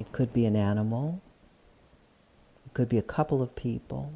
It 0.00 0.10
could 0.10 0.32
be 0.32 0.46
an 0.46 0.56
animal, 0.56 1.20
it 2.66 2.74
could 2.74 2.88
be 2.88 2.98
a 2.98 3.02
couple 3.02 3.42
of 3.42 3.54
people. 3.54 4.12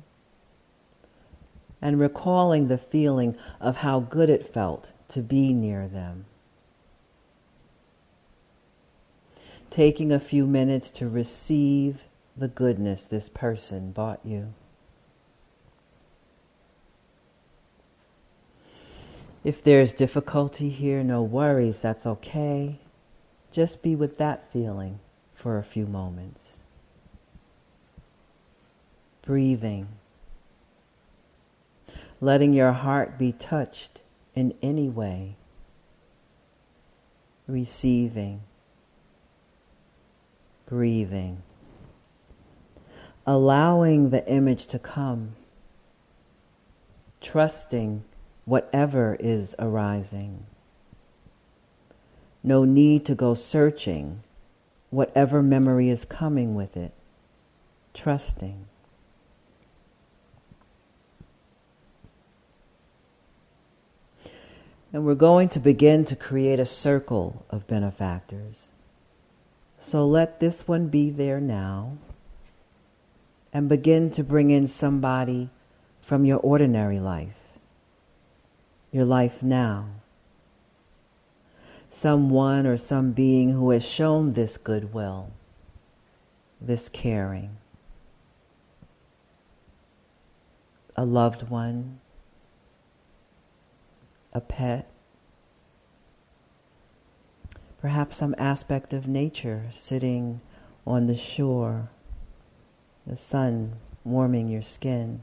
And 1.81 2.01
recalling 2.01 2.67
the 2.67 2.79
feeling 2.79 3.37
of 3.61 3.77
how 3.77 4.01
good 4.01 4.29
it 4.29 4.53
felt 4.53 4.91
to 5.11 5.21
be 5.21 5.53
near 5.53 5.87
them. 5.87 6.25
Taking 9.71 10.11
a 10.11 10.19
few 10.19 10.45
minutes 10.45 10.91
to 10.91 11.09
receive 11.09 12.03
the 12.39 12.49
goodness 12.49 13.05
this 13.05 13.29
person 13.29 13.91
bought 13.91 14.21
you. 14.25 14.55
If 19.45 19.63
there's 19.63 19.95
difficulty 19.95 20.69
here, 20.69 21.03
no 21.03 21.23
worries, 21.23 21.81
that's 21.81 22.07
okay. 22.07 22.79
Just 23.51 23.83
be 23.83 23.97
with 23.97 24.19
that 24.19 24.53
feeling 24.53 25.01
for 25.35 25.59
a 25.59 25.65
few 25.65 25.87
moments. 25.87 26.59
Breathing. 29.23 29.89
Letting 32.21 32.53
your 32.53 32.73
heart 32.73 33.19
be 33.19 33.33
touched 33.33 34.03
in 34.35 34.55
any 34.61 34.89
way. 34.89 35.37
Receiving. 37.47 38.43
Breathing. 40.67 41.43
Allowing 43.29 44.09
the 44.09 44.27
image 44.27 44.69
to 44.69 44.79
come. 44.79 45.35
Trusting 47.21 48.03
whatever 48.47 49.19
is 49.21 49.55
arising. 49.59 50.47
No 52.43 52.65
need 52.65 53.05
to 53.05 53.15
go 53.15 53.35
searching 53.35 54.23
whatever 54.89 55.43
memory 55.43 55.91
is 55.91 56.07
coming 56.07 56.55
with 56.55 56.75
it, 56.75 56.93
trusting. 57.93 58.65
And 64.91 65.05
we're 65.05 65.15
going 65.15 65.51
to 65.51 65.61
begin 65.61 66.07
to 66.07 66.17
create 66.17 66.59
a 66.61 66.65
circle 66.65 67.45
of 67.51 67.67
benefactors. 67.67 68.69
So 69.77 70.07
let 70.07 70.41
this 70.41 70.67
one 70.67 70.89
be 70.89 71.11
there 71.11 71.43
now 71.43 71.99
and 73.59 73.69
begin 73.69 74.09
to 74.09 74.23
bring 74.23 74.51
in 74.53 74.69
somebody 74.69 75.51
from 76.01 76.25
your 76.25 76.39
ordinary 76.39 77.01
life 77.01 77.35
your 78.93 79.05
life 79.05 79.43
now. 79.43 79.89
Someone 81.89 82.69
or 82.69 82.77
some 82.77 83.11
being 83.11 83.51
who 83.51 83.71
has 83.71 83.85
shown 83.85 84.35
this 84.35 84.57
goodwill, 84.59 85.33
this 86.61 86.89
caring. 86.89 87.57
A 90.97 91.05
loved 91.05 91.51
one, 91.51 91.99
a 94.33 94.41
pet, 94.41 94.89
perhaps 97.81 98.19
some 98.19 98.37
aspect 98.39 98.93
of 98.93 99.09
nature 99.09 99.65
sitting 99.73 100.41
on 100.87 101.09
the 101.09 101.17
shore, 101.17 101.91
the 103.09 103.17
sun 103.17 103.73
warming 104.05 104.49
your 104.49 104.63
skin. 104.63 105.23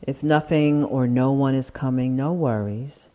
If 0.00 0.22
nothing 0.22 0.84
or 0.84 1.06
no 1.06 1.32
one 1.32 1.54
is 1.54 1.70
coming, 1.70 2.16
no 2.16 2.32
worries. 2.32 3.08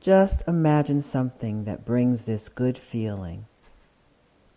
Just 0.00 0.44
imagine 0.46 1.02
something 1.02 1.64
that 1.64 1.84
brings 1.84 2.22
this 2.22 2.48
good 2.48 2.78
feeling. 2.78 3.46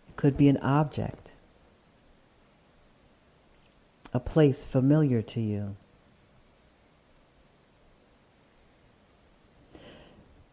It 0.08 0.16
could 0.16 0.36
be 0.36 0.48
an 0.48 0.58
object, 0.58 1.32
a 4.14 4.20
place 4.20 4.64
familiar 4.64 5.20
to 5.22 5.40
you. 5.40 5.74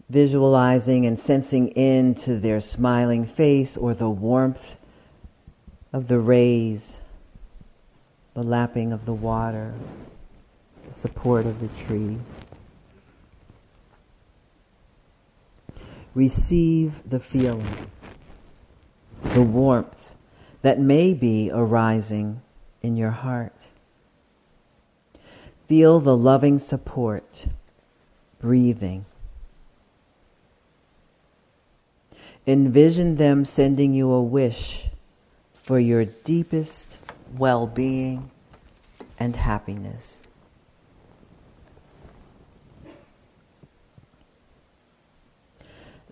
Visualizing 0.10 1.06
and 1.06 1.20
sensing 1.20 1.68
into 1.70 2.40
their 2.40 2.62
smiling 2.62 3.28
face 3.28 3.78
or 3.78 3.94
the 3.94 4.10
warmth 4.10 4.76
of 5.92 6.08
the 6.08 6.20
rays, 6.20 7.00
the 8.34 8.44
lapping 8.44 8.92
of 8.92 9.06
the 9.06 9.14
water 9.14 9.74
the 10.90 10.96
support 10.96 11.46
of 11.46 11.60
the 11.62 11.68
tree. 11.86 12.18
Receive 16.16 17.02
the 17.08 17.20
feeling, 17.20 17.92
the 19.24 19.42
warmth 19.42 20.16
that 20.64 20.80
may 20.80 21.14
be 21.14 21.52
arising 21.54 22.42
in 22.82 22.98
your 22.98 23.12
heart. 23.12 23.68
Feel 25.68 26.00
the 26.00 26.18
loving 26.18 26.58
support, 26.58 27.46
breathing. 28.40 29.06
Envision 32.48 33.18
them 33.18 33.46
sending 33.46 33.94
you 33.94 34.10
a 34.12 34.24
wish 34.24 34.89
for 35.70 35.80
your 35.80 36.04
deepest 36.04 36.98
well 37.38 37.68
being 37.68 38.32
and 39.20 39.36
happiness. 39.36 40.18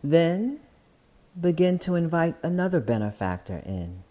Then 0.04 0.60
begin 1.42 1.80
to 1.80 1.96
invite 1.96 2.36
another 2.44 2.80
benefactor 2.80 3.64
in. 3.66 4.04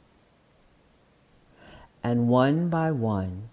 And 2.03 2.27
one 2.27 2.69
by 2.69 2.91
one, 2.91 3.51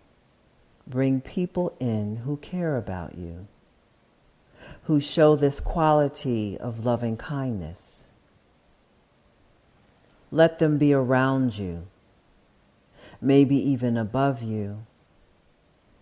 bring 0.88 1.22
people 1.22 1.76
in 1.80 2.16
who 2.26 2.38
care 2.38 2.76
about 2.76 3.20
you, 3.20 3.46
who 4.86 5.00
show 5.00 5.36
this 5.36 5.60
quality 5.60 6.58
of 6.58 6.88
loving 6.88 7.18
kindness. 7.18 7.83
Let 10.34 10.60
them 10.60 10.78
be 10.78 10.94
around 10.94 11.58
you, 11.58 11.88
maybe 13.22 13.56
even 13.56 13.96
above 13.96 14.42
you, 14.42 14.86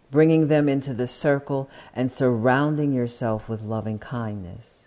bringing 0.10 0.48
them 0.48 0.68
into 0.68 0.96
the 0.96 1.06
circle 1.08 1.70
and 1.94 2.12
surrounding 2.12 2.94
yourself 2.94 3.48
with 3.48 3.62
loving 3.62 4.00
kindness 4.00 4.82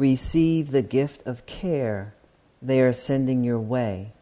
receive 0.00 0.70
the 0.70 0.82
gift 0.82 1.26
of 1.26 1.44
care 1.44 2.14
they 2.62 2.80
are 2.80 2.92
sending 2.92 3.44
your 3.44 3.58
way 3.58 4.12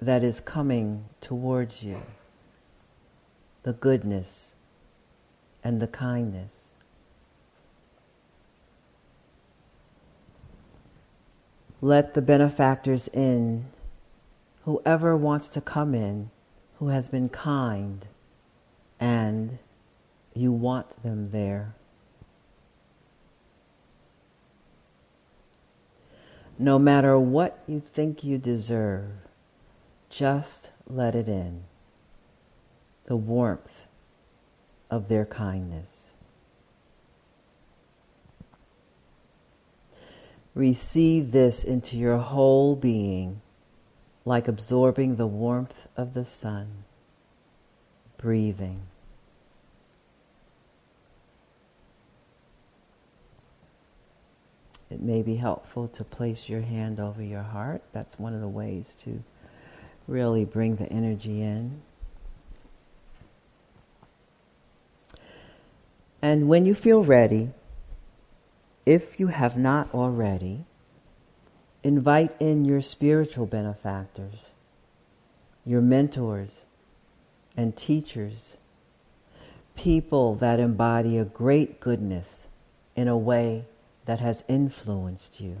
that 0.00 0.22
is 0.22 0.40
coming 0.40 1.04
towards 1.20 1.82
you. 1.82 2.00
The 3.64 3.72
goodness 3.72 4.54
and 5.64 5.80
the 5.82 5.88
kindness. 5.88 6.61
Let 11.84 12.14
the 12.14 12.22
benefactors 12.22 13.08
in, 13.08 13.66
whoever 14.64 15.16
wants 15.16 15.48
to 15.48 15.60
come 15.60 15.96
in, 15.96 16.30
who 16.78 16.88
has 16.88 17.08
been 17.08 17.28
kind, 17.28 18.06
and 19.00 19.58
you 20.32 20.52
want 20.52 21.02
them 21.02 21.32
there. 21.32 21.74
No 26.56 26.78
matter 26.78 27.18
what 27.18 27.58
you 27.66 27.80
think 27.80 28.22
you 28.22 28.38
deserve, 28.38 29.10
just 30.08 30.70
let 30.86 31.16
it 31.16 31.26
in. 31.26 31.64
The 33.06 33.16
warmth 33.16 33.88
of 34.88 35.08
their 35.08 35.24
kindness. 35.24 36.01
Receive 40.54 41.32
this 41.32 41.64
into 41.64 41.96
your 41.96 42.18
whole 42.18 42.76
being 42.76 43.40
like 44.24 44.48
absorbing 44.48 45.16
the 45.16 45.26
warmth 45.26 45.88
of 45.96 46.14
the 46.14 46.24
sun, 46.24 46.84
breathing. 48.18 48.82
It 54.90 55.00
may 55.00 55.22
be 55.22 55.36
helpful 55.36 55.88
to 55.88 56.04
place 56.04 56.48
your 56.48 56.60
hand 56.60 57.00
over 57.00 57.22
your 57.22 57.42
heart. 57.42 57.82
That's 57.92 58.18
one 58.18 58.34
of 58.34 58.40
the 58.40 58.48
ways 58.48 58.94
to 59.00 59.22
really 60.06 60.44
bring 60.44 60.76
the 60.76 60.86
energy 60.92 61.40
in. 61.40 61.80
And 66.20 66.48
when 66.48 66.66
you 66.66 66.74
feel 66.74 67.02
ready, 67.02 67.50
if 68.84 69.20
you 69.20 69.28
have 69.28 69.56
not 69.56 69.92
already, 69.94 70.64
invite 71.82 72.34
in 72.40 72.64
your 72.64 72.80
spiritual 72.80 73.46
benefactors, 73.46 74.50
your 75.64 75.80
mentors 75.80 76.62
and 77.56 77.76
teachers, 77.76 78.56
people 79.76 80.34
that 80.36 80.60
embody 80.60 81.18
a 81.18 81.24
great 81.24 81.80
goodness 81.80 82.46
in 82.96 83.08
a 83.08 83.16
way 83.16 83.64
that 84.04 84.20
has 84.20 84.44
influenced 84.48 85.40
you. 85.40 85.56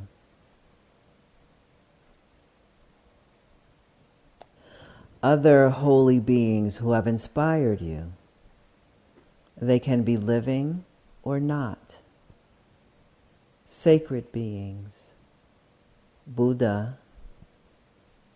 Other 5.22 5.68
holy 5.68 6.18
beings 6.18 6.76
who 6.78 6.92
have 6.92 7.06
inspired 7.06 7.80
you. 7.80 8.12
They 9.60 9.78
can 9.78 10.02
be 10.02 10.16
living 10.16 10.84
or 11.22 11.38
not. 11.38 11.98
Sacred 13.82 14.30
beings, 14.30 15.10
Buddha, 16.24 16.96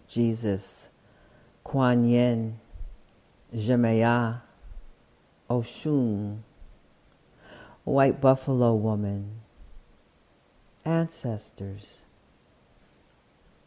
Jesus, 0.08 0.88
Kuan 1.62 2.04
Yin, 2.04 2.58
Zhenmei, 3.54 4.40
Oshun, 5.48 6.38
White 7.84 8.20
Buffalo 8.20 8.74
Woman, 8.74 9.42
ancestors, 10.84 11.98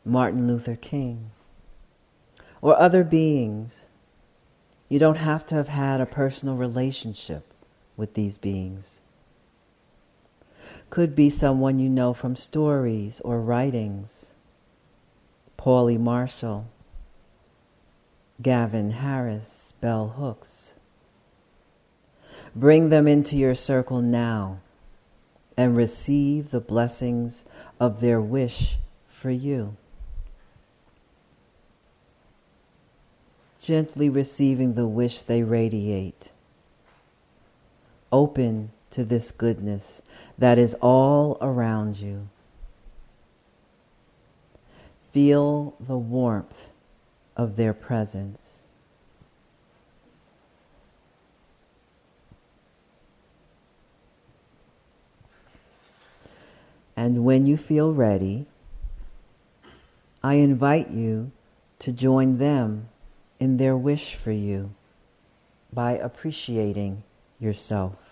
Martin 0.03 0.49
Luther 0.49 0.75
King, 0.75 1.31
or 2.61 2.77
other 2.77 3.05
beings. 3.05 3.85
You 4.89 4.99
don't 4.99 5.15
have 5.15 5.45
to 5.45 5.55
have 5.55 5.69
had 5.69 6.01
a 6.01 6.05
personal 6.05 6.55
relationship 6.55 7.53
with 7.95 8.15
these 8.15 8.37
beings. 8.37 8.99
Could 10.89 11.15
be 11.15 11.29
someone 11.29 11.79
you 11.79 11.89
know 11.89 12.13
from 12.13 12.35
stories 12.35 13.21
or 13.23 13.41
writings. 13.41 14.31
Paulie 15.57 15.99
Marshall, 15.99 16.67
Gavin 18.41 18.91
Harrison, 18.91 19.59
Bell 19.81 20.09
Hooks. 20.09 20.73
Bring 22.55 22.89
them 22.89 23.07
into 23.07 23.37
your 23.37 23.55
circle 23.55 24.01
now 24.01 24.59
and 25.55 25.75
receive 25.75 26.51
the 26.51 26.59
blessings 26.59 27.43
of 27.79 28.01
their 28.01 28.19
wish 28.19 28.77
for 29.07 29.29
you. 29.29 29.75
Gently 33.61 34.09
receiving 34.09 34.73
the 34.73 34.87
wish 34.87 35.21
they 35.21 35.43
radiate. 35.43 36.31
Open 38.11 38.71
to 38.91 39.03
this 39.03 39.31
goodness 39.31 40.01
that 40.39 40.57
is 40.57 40.73
all 40.81 41.37
around 41.41 41.97
you. 41.99 42.27
Feel 45.11 45.75
the 45.79 45.97
warmth 45.97 46.69
of 47.35 47.57
their 47.57 47.73
presence. 47.73 48.59
And 56.95 57.25
when 57.25 57.45
you 57.45 57.57
feel 57.57 57.93
ready, 57.93 58.45
I 60.23 60.35
invite 60.35 60.89
you 60.89 61.31
to 61.79 61.91
join 61.91 62.37
them 62.37 62.87
in 63.39 63.57
their 63.57 63.75
wish 63.75 64.15
for 64.15 64.31
you 64.31 64.71
by 65.73 65.93
appreciating 65.93 67.03
yourself. 67.39 68.08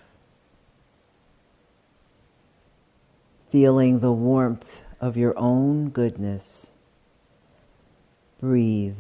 Feeling 3.50 4.00
the 4.00 4.12
warmth 4.12 4.84
of 5.00 5.16
your 5.16 5.38
own 5.38 5.90
goodness. 5.90 6.68
Breathe 8.40 8.98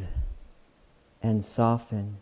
and 1.22 1.46
soften. 1.46 2.18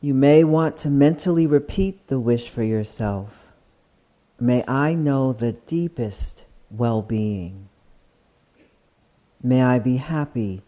You 0.00 0.14
may 0.14 0.44
want 0.44 0.78
to 0.78 0.88
mentally 0.88 1.46
repeat 1.46 2.06
the 2.06 2.18
wish 2.18 2.48
for 2.48 2.62
yourself. 2.62 3.28
May 4.38 4.64
I 4.66 4.94
know 4.94 5.34
the 5.34 5.52
deepest 5.52 6.44
well 6.70 7.02
being. 7.02 7.68
May 9.42 9.62
I 9.62 9.78
be 9.78 9.98
happy 9.98 10.62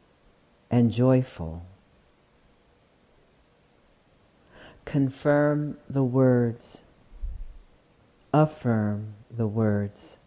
and 0.71 0.91
joyful. 0.91 1.63
Confirm 4.93 5.79
the 5.89 6.05
words. 6.05 6.83
Affirm 8.35 9.15
the 9.35 9.47
words. 9.47 10.19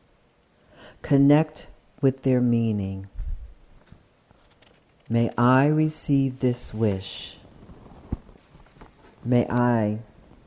Connect 1.03 1.67
with 2.01 2.23
their 2.23 2.41
meaning. 2.41 3.07
May 5.07 5.29
I 5.37 5.67
receive 5.67 6.39
this 6.39 6.73
wish. 6.73 7.37
May 9.23 9.45
I 9.47 9.99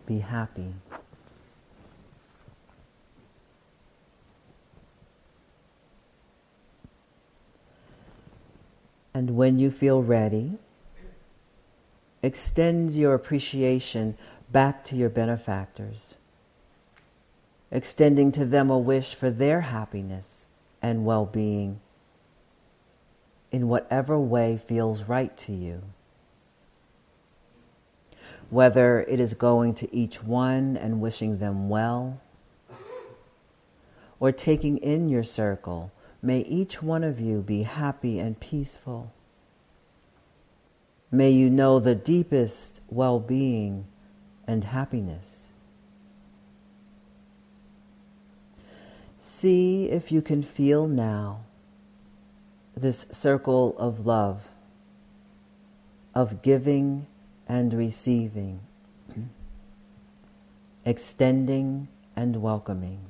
be 0.05 0.19
happy. 0.19 0.75
And 9.15 9.37
when 9.37 9.61
you 9.61 9.71
feel 9.71 10.03
ready, 10.03 10.59
extend 12.23 12.95
your 12.95 13.15
appreciation 13.15 14.17
back 14.51 14.85
to 14.85 14.97
your 14.97 15.11
benefactors, 15.11 16.15
extending 17.71 18.33
to 18.33 18.45
them 18.45 18.71
a 18.71 18.79
wish 18.79 19.15
for 19.15 19.31
their 19.31 19.61
happiness 19.61 20.47
and 20.81 21.05
well 21.05 21.27
being 21.27 21.81
in 23.51 23.69
whatever 23.69 24.19
way 24.19 24.61
feels 24.67 25.03
right 25.03 25.37
to 25.37 25.53
you 25.53 25.83
whether 28.51 29.01
it 29.03 29.21
is 29.21 29.35
going 29.35 29.75
to 29.75 29.95
each 29.95 30.23
one 30.23 30.77
and 30.77 31.01
wishing 31.01 31.39
them 31.39 31.69
well, 31.69 32.21
or 34.21 34.33
taking 34.33 34.79
in 34.79 35.09
your 35.09 35.23
circle, 35.23 35.93
may 36.23 36.41
each 36.41 36.83
one 36.83 37.05
of 37.05 37.21
you 37.21 37.41
be 37.41 37.63
happy 37.63 38.19
and 38.19 38.41
peaceful. 38.41 39.13
May 41.11 41.31
you 41.31 41.49
know 41.49 41.81
the 41.81 41.95
deepest 41.95 42.81
well 42.91 43.19
being 43.19 43.87
and 44.47 44.65
happiness. 44.65 45.47
See 49.17 49.87
if 49.87 50.13
you 50.13 50.21
can 50.21 50.43
feel 50.43 50.87
now 50.87 51.41
this 52.77 53.07
circle 53.11 53.75
of 53.79 54.07
love, 54.07 54.43
of 56.15 56.43
giving 56.43 57.07
and 57.49 57.73
receiving, 57.73 58.61
extending 60.85 61.89
and 62.15 62.43
welcoming. 62.43 63.01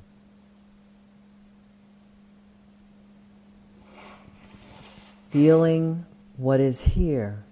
Feeling 5.29 6.05
what 6.37 6.59
is 6.59 6.81
here, 6.81 7.43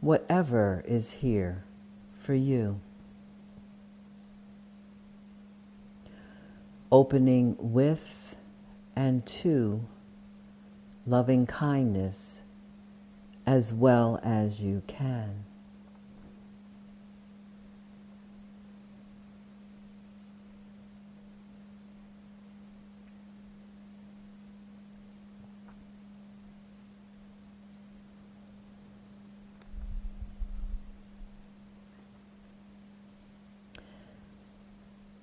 whatever 0.00 0.84
is 0.86 1.10
here 1.10 1.64
for 2.20 2.34
you. 2.34 2.80
Opening 6.90 7.56
with 7.58 8.00
and 8.96 9.24
to 9.26 9.84
loving 11.06 11.46
kindness 11.46 12.40
as 13.46 13.72
well 13.72 14.20
as 14.22 14.60
you 14.60 14.82
can. 14.86 15.44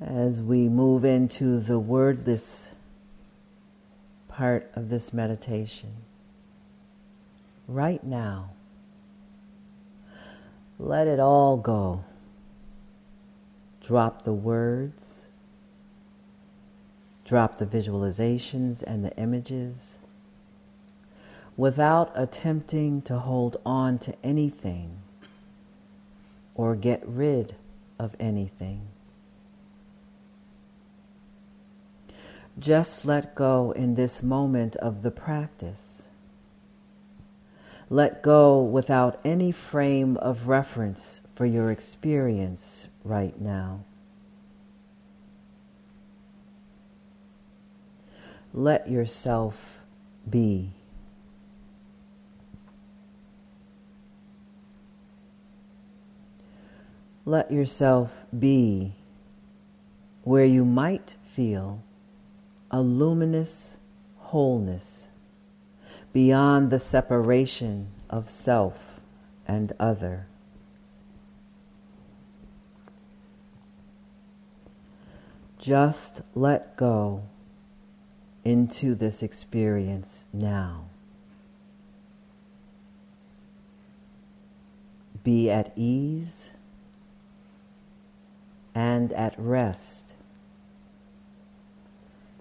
As 0.02 0.42
we 0.42 0.68
move 0.68 1.06
into 1.06 1.60
the 1.60 1.80
wordless 1.80 2.68
part 4.28 4.70
of 4.76 4.90
this 4.90 5.14
meditation 5.14 5.94
right 7.68 8.04
now. 8.04 8.50
Let 10.78 11.08
it 11.08 11.20
all 11.20 11.56
go. 11.56 12.04
Drop 13.82 14.24
the 14.24 14.34
words, 14.34 15.04
drop 17.24 17.60
the 17.60 17.66
visualizations 17.66 18.82
and 18.82 19.06
the 19.06 19.16
images 19.16 19.96
without 21.56 22.12
attempting 22.16 23.02
to 23.04 23.20
hold 23.20 23.58
on 23.66 24.00
to 24.00 24.14
anything 24.24 24.98
or 26.56 26.76
get 26.76 27.02
rid 27.06 27.56
of 28.00 28.16
anything. 28.20 28.82
Just 32.58 33.06
let 33.06 33.36
go 33.36 33.72
in 33.72 33.96
this 33.96 34.24
moment 34.24 34.76
of 34.78 35.02
the 35.02 35.12
practice 35.12 35.96
let 37.90 38.24
go 38.24 38.62
without 38.62 39.20
any 39.24 39.52
frame 39.52 40.18
of 40.18 40.48
reference 40.48 41.22
for 41.36 41.46
your 41.46 41.72
experience 41.72 42.88
right 43.04 43.40
now. 43.40 43.82
Let 48.54 48.90
yourself 48.90 49.80
be. 50.30 50.72
let 57.28 57.52
yourself 57.52 58.24
be 58.38 58.94
where 60.24 60.46
you 60.46 60.64
might 60.64 61.16
feel 61.34 61.82
a 62.76 62.82
luminous 62.82 63.78
wholeness 64.18 65.08
beyond 66.12 66.70
the 66.70 66.80
separation 66.80 67.88
of 68.10 68.30
self 68.30 69.00
and 69.48 69.72
other. 69.80 70.28
Just 75.58 76.20
let 76.36 76.76
go 76.76 77.24
into 78.44 78.94
this 78.94 79.24
experience 79.24 80.26
now. 80.34 80.84
Be 85.24 85.50
at 85.50 85.72
ease 85.78 86.50
and 88.76 89.14
at 89.14 89.34
rest 89.38 90.05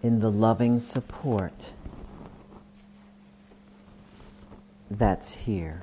in 0.05 0.21
the 0.21 0.31
loving 0.31 0.79
support 0.79 1.71
that's 4.91 5.33
here. 5.33 5.83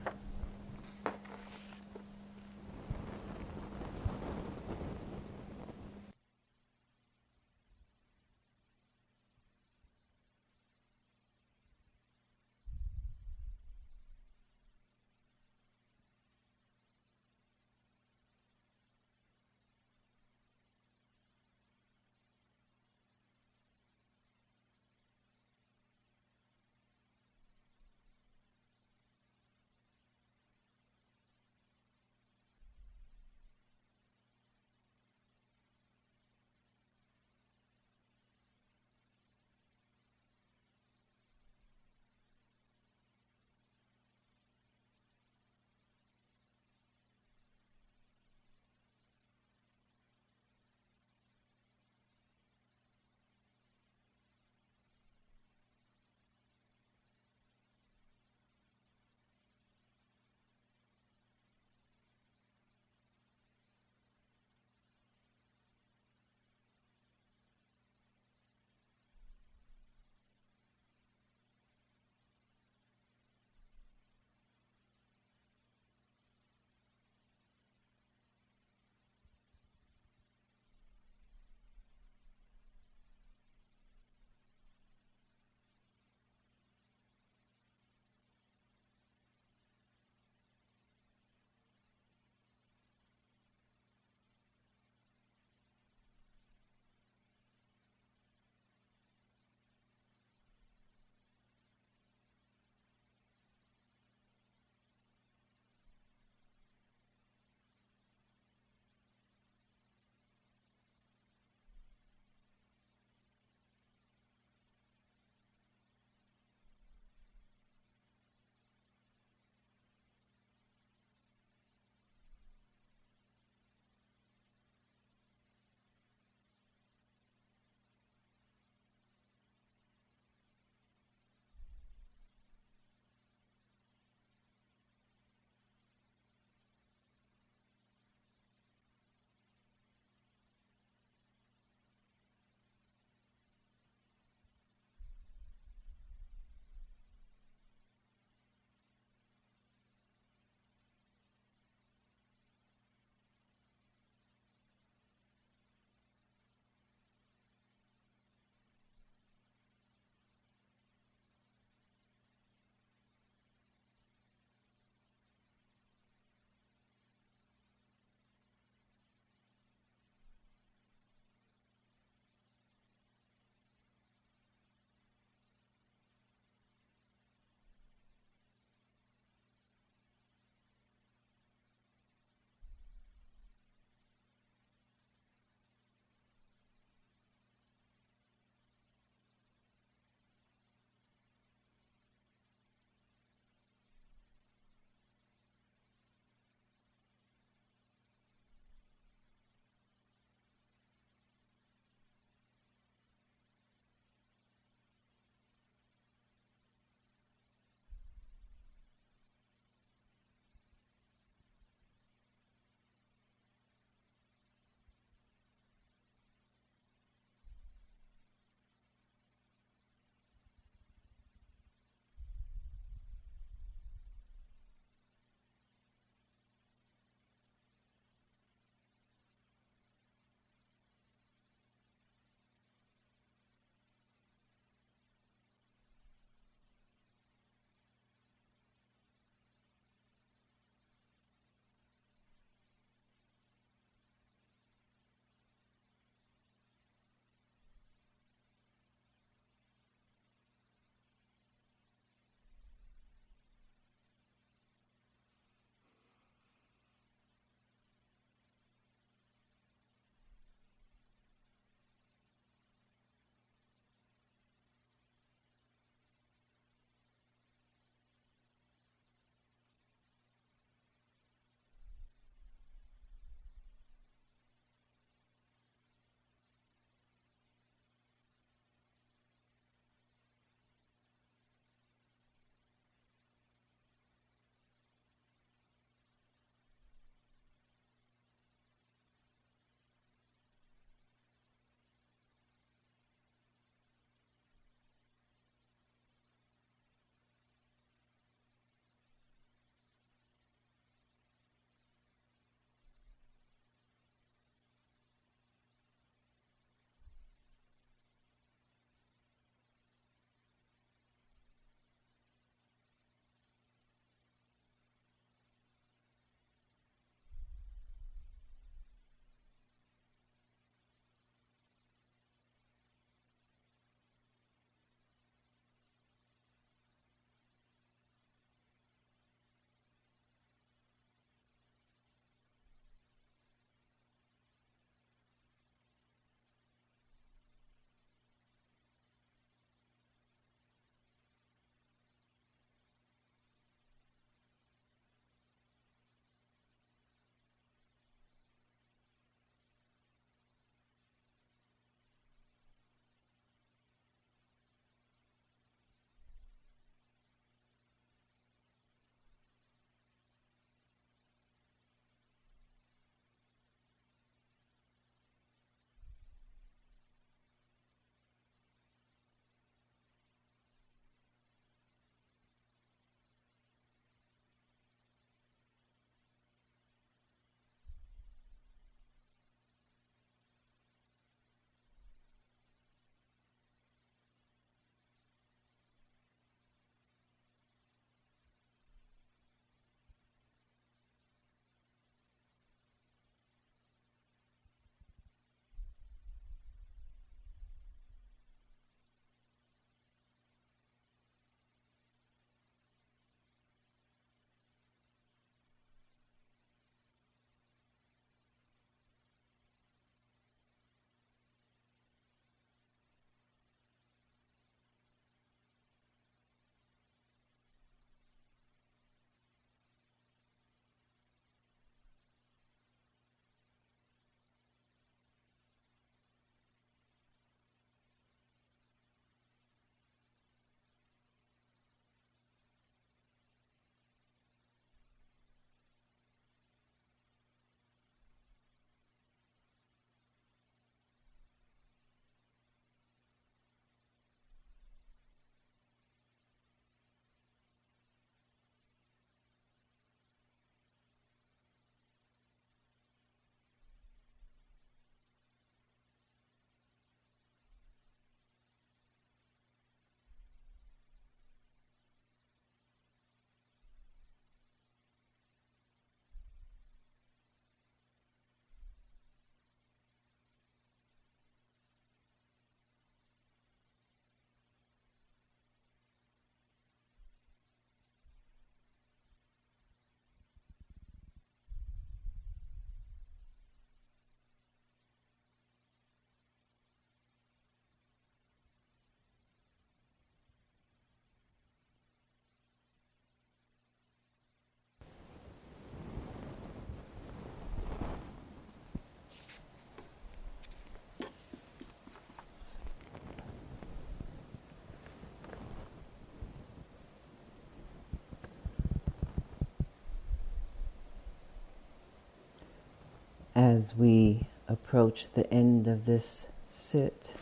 As 513.81 513.97
we 513.97 514.45
approach 514.67 515.31
the 515.33 515.51
end 515.51 515.87
of 515.87 516.05
this 516.05 516.45
sit. 516.69 517.33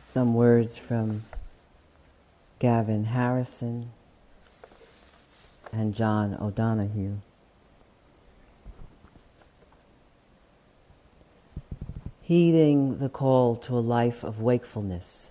Some 0.00 0.32
words 0.32 0.78
from 0.78 1.24
Gavin 2.58 3.04
Harrison 3.04 3.90
and 5.72 5.94
John 5.94 6.38
O'Donohue. 6.40 7.16
Heeding 12.22 12.98
the 12.98 13.10
call 13.10 13.56
to 13.56 13.76
a 13.76 13.80
life 13.80 14.24
of 14.24 14.40
wakefulness, 14.40 15.30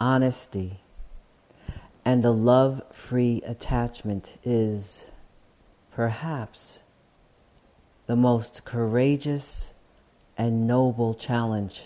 honesty, 0.00 0.80
and 2.06 2.24
a 2.24 2.30
love 2.30 2.82
free 2.90 3.42
attachment 3.44 4.38
is 4.44 5.04
perhaps 5.94 6.80
the 8.06 8.16
most 8.16 8.64
courageous 8.64 9.72
and 10.36 10.66
noble 10.66 11.14
challenge 11.14 11.84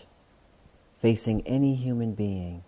facing 1.00 1.46
any 1.46 1.74
human 1.74 2.14
being. 2.14 2.62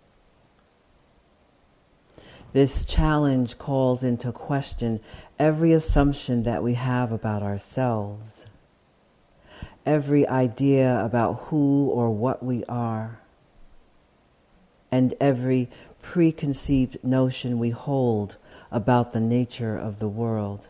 This 2.53 2.85
challenge 2.85 3.57
calls 3.57 4.03
into 4.03 4.31
question 4.31 4.99
every 5.39 5.73
assumption 5.73 6.43
that 6.43 6.61
we 6.61 6.75
have 6.75 7.11
about 7.11 7.41
ourselves, 7.41 8.45
every 9.85 10.27
idea 10.27 11.03
about 11.03 11.45
who 11.45 11.87
or 11.87 12.11
what 12.11 12.43
we 12.43 12.63
are, 12.65 13.19
and 14.91 15.15
every 15.19 15.69
preconceived 16.01 17.03
notion 17.03 17.57
we 17.57 17.71
hold 17.71 18.35
about 18.69 19.13
the 19.13 19.19
nature 19.19 19.77
of 19.77 19.99
the 19.99 20.09
world. 20.09 20.67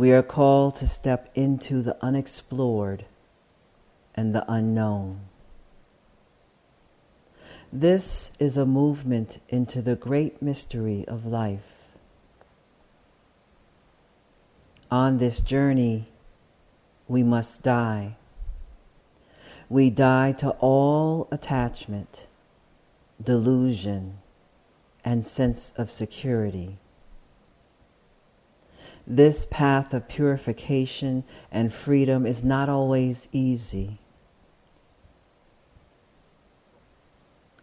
We 0.00 0.12
are 0.12 0.22
called 0.22 0.76
to 0.76 0.88
step 0.88 1.28
into 1.34 1.82
the 1.82 1.94
unexplored 2.00 3.04
and 4.14 4.34
the 4.34 4.50
unknown. 4.50 5.20
This 7.70 8.32
is 8.38 8.56
a 8.56 8.64
movement 8.64 9.42
into 9.50 9.82
the 9.82 9.96
great 9.96 10.40
mystery 10.40 11.04
of 11.06 11.26
life. 11.26 11.90
On 14.90 15.18
this 15.18 15.38
journey, 15.42 16.08
we 17.06 17.22
must 17.22 17.60
die. 17.60 18.16
We 19.68 19.90
die 19.90 20.32
to 20.38 20.52
all 20.60 21.28
attachment, 21.30 22.24
delusion, 23.22 24.16
and 25.04 25.26
sense 25.26 25.72
of 25.76 25.90
security. 25.90 26.78
This 29.06 29.46
path 29.50 29.92
of 29.92 30.08
purification 30.08 31.24
and 31.50 31.72
freedom 31.72 32.26
is 32.26 32.44
not 32.44 32.68
always 32.68 33.28
easy. 33.32 33.98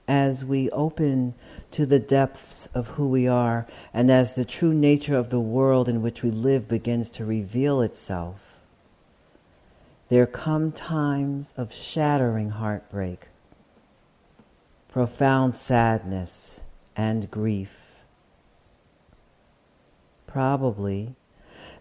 As 0.07 0.43
we 0.43 0.69
open 0.71 1.35
to 1.71 1.85
the 1.85 1.99
depths 1.99 2.67
of 2.73 2.87
who 2.87 3.07
we 3.07 3.27
are, 3.27 3.67
and 3.93 4.09
as 4.09 4.33
the 4.33 4.45
true 4.45 4.73
nature 4.73 5.17
of 5.17 5.29
the 5.29 5.39
world 5.39 5.87
in 5.87 6.01
which 6.01 6.23
we 6.23 6.31
live 6.31 6.67
begins 6.67 7.09
to 7.11 7.25
reveal 7.25 7.81
itself, 7.81 8.39
there 10.09 10.25
come 10.25 10.71
times 10.71 11.53
of 11.57 11.73
shattering 11.73 12.51
heartbreak, 12.51 13.27
profound 14.87 15.53
sadness, 15.53 16.61
and 16.95 17.29
grief. 17.29 17.71
Probably 20.25 21.15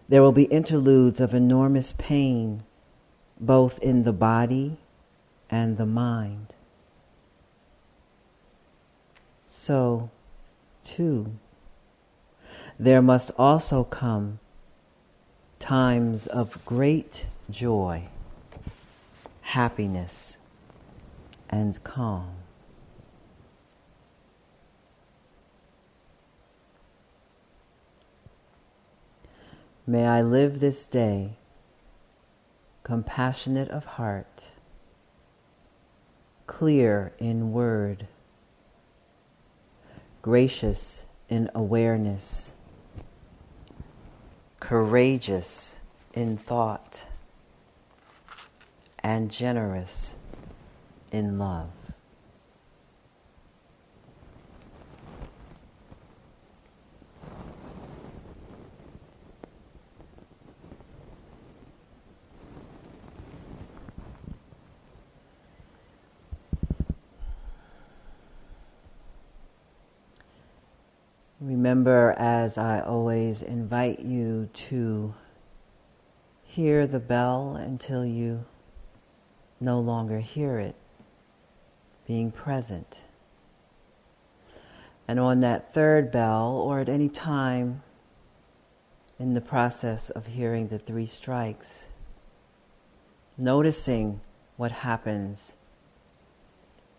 there 0.09 0.21
will 0.21 0.31
be 0.31 0.43
interludes 0.43 1.19
of 1.19 1.33
enormous 1.33 1.93
pain, 1.97 2.63
both 3.39 3.77
in 3.79 4.03
the 4.03 4.13
body 4.13 4.77
and 5.49 5.77
the 5.77 5.85
mind. 5.85 6.53
So, 9.47 10.09
too, 10.83 11.33
there 12.79 13.01
must 13.01 13.31
also 13.37 13.83
come 13.83 14.39
times 15.59 16.27
of 16.27 16.63
great 16.65 17.25
joy, 17.49 18.03
happiness, 19.41 20.37
and 21.49 21.83
calm. 21.83 22.46
May 29.89 30.05
I 30.05 30.21
live 30.21 30.59
this 30.59 30.83
day 30.83 31.37
compassionate 32.83 33.69
of 33.69 33.85
heart, 33.85 34.51
clear 36.45 37.13
in 37.19 37.53
word, 37.53 38.05
gracious 40.21 41.05
in 41.29 41.49
awareness, 41.55 42.51
courageous 44.59 45.75
in 46.13 46.35
thought, 46.35 47.05
and 48.99 49.31
generous 49.31 50.15
in 51.13 51.39
love. 51.39 51.76
Remember, 71.47 72.13
as 72.17 72.57
I 72.57 72.81
always 72.81 73.41
invite 73.41 74.01
you 74.01 74.49
to 74.53 75.15
hear 76.43 76.85
the 76.85 76.99
bell 76.99 77.55
until 77.55 78.05
you 78.05 78.43
no 79.61 79.79
longer 79.79 80.19
hear 80.19 80.59
it, 80.59 80.75
being 82.05 82.31
present. 82.33 83.03
And 85.07 85.21
on 85.21 85.39
that 85.39 85.73
third 85.73 86.11
bell, 86.11 86.51
or 86.51 86.81
at 86.81 86.89
any 86.89 87.07
time 87.07 87.81
in 89.17 89.33
the 89.33 89.39
process 89.39 90.09
of 90.09 90.27
hearing 90.27 90.67
the 90.67 90.79
three 90.79 91.07
strikes, 91.07 91.87
noticing 93.37 94.19
what 94.57 94.73
happens 94.73 95.53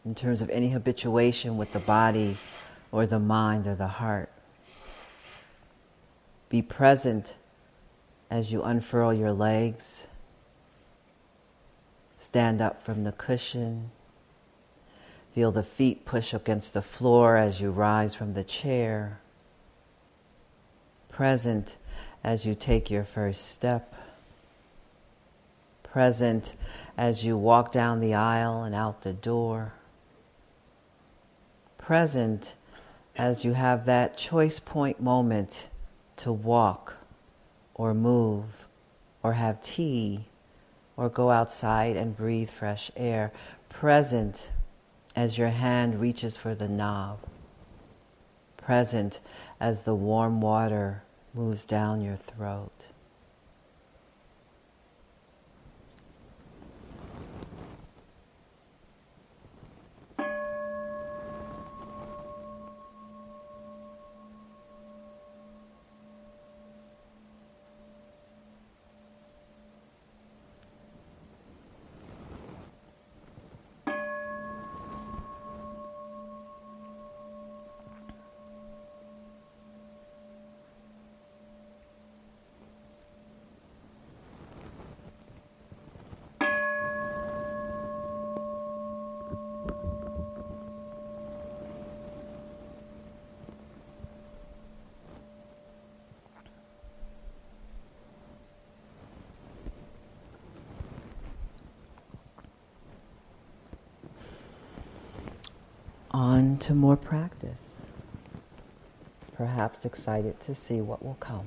in 0.06 0.14
terms 0.14 0.40
of 0.40 0.48
any 0.48 0.70
habituation 0.70 1.58
with 1.58 1.70
the 1.72 1.80
body 1.80 2.38
or 2.90 3.04
the 3.04 3.18
mind 3.18 3.66
or 3.66 3.74
the 3.74 3.86
heart. 3.86 4.32
Be 6.48 6.62
present 6.62 7.34
as 8.30 8.50
you 8.50 8.62
unfurl 8.62 9.12
your 9.12 9.32
legs. 9.32 10.06
Stand 12.16 12.60
up 12.60 12.82
from 12.82 13.04
the 13.04 13.12
cushion. 13.12 13.90
Feel 15.34 15.52
the 15.52 15.62
feet 15.62 16.04
push 16.04 16.32
against 16.34 16.74
the 16.74 16.82
floor 16.82 17.36
as 17.36 17.60
you 17.60 17.70
rise 17.70 18.14
from 18.14 18.34
the 18.34 18.44
chair. 18.44 19.20
Present 21.08 21.76
as 22.24 22.44
you 22.44 22.54
take 22.54 22.90
your 22.90 23.04
first 23.04 23.50
step. 23.52 23.94
Present 25.82 26.54
as 26.96 27.24
you 27.24 27.36
walk 27.36 27.72
down 27.72 28.00
the 28.00 28.14
aisle 28.14 28.62
and 28.62 28.74
out 28.74 29.02
the 29.02 29.12
door. 29.12 29.74
Present 31.76 32.54
as 33.16 33.44
you 33.44 33.52
have 33.52 33.86
that 33.86 34.16
choice 34.16 34.60
point 34.60 35.00
moment 35.00 35.67
to 36.18 36.32
walk 36.32 36.94
or 37.74 37.94
move 37.94 38.44
or 39.22 39.32
have 39.32 39.62
tea 39.62 40.26
or 40.96 41.08
go 41.08 41.30
outside 41.30 41.96
and 41.96 42.16
breathe 42.16 42.50
fresh 42.50 42.90
air, 42.96 43.32
present 43.68 44.50
as 45.14 45.38
your 45.38 45.48
hand 45.48 46.00
reaches 46.00 46.36
for 46.36 46.54
the 46.54 46.68
knob, 46.68 47.18
present 48.56 49.20
as 49.60 49.82
the 49.82 49.94
warm 49.94 50.40
water 50.40 51.02
moves 51.34 51.64
down 51.64 52.00
your 52.00 52.16
throat. 52.16 52.86
On 106.18 106.58
to 106.58 106.74
more 106.74 106.96
practice. 106.96 107.78
Perhaps 109.36 109.84
excited 109.84 110.40
to 110.40 110.52
see 110.52 110.80
what 110.80 111.04
will 111.04 111.14
come. 111.20 111.46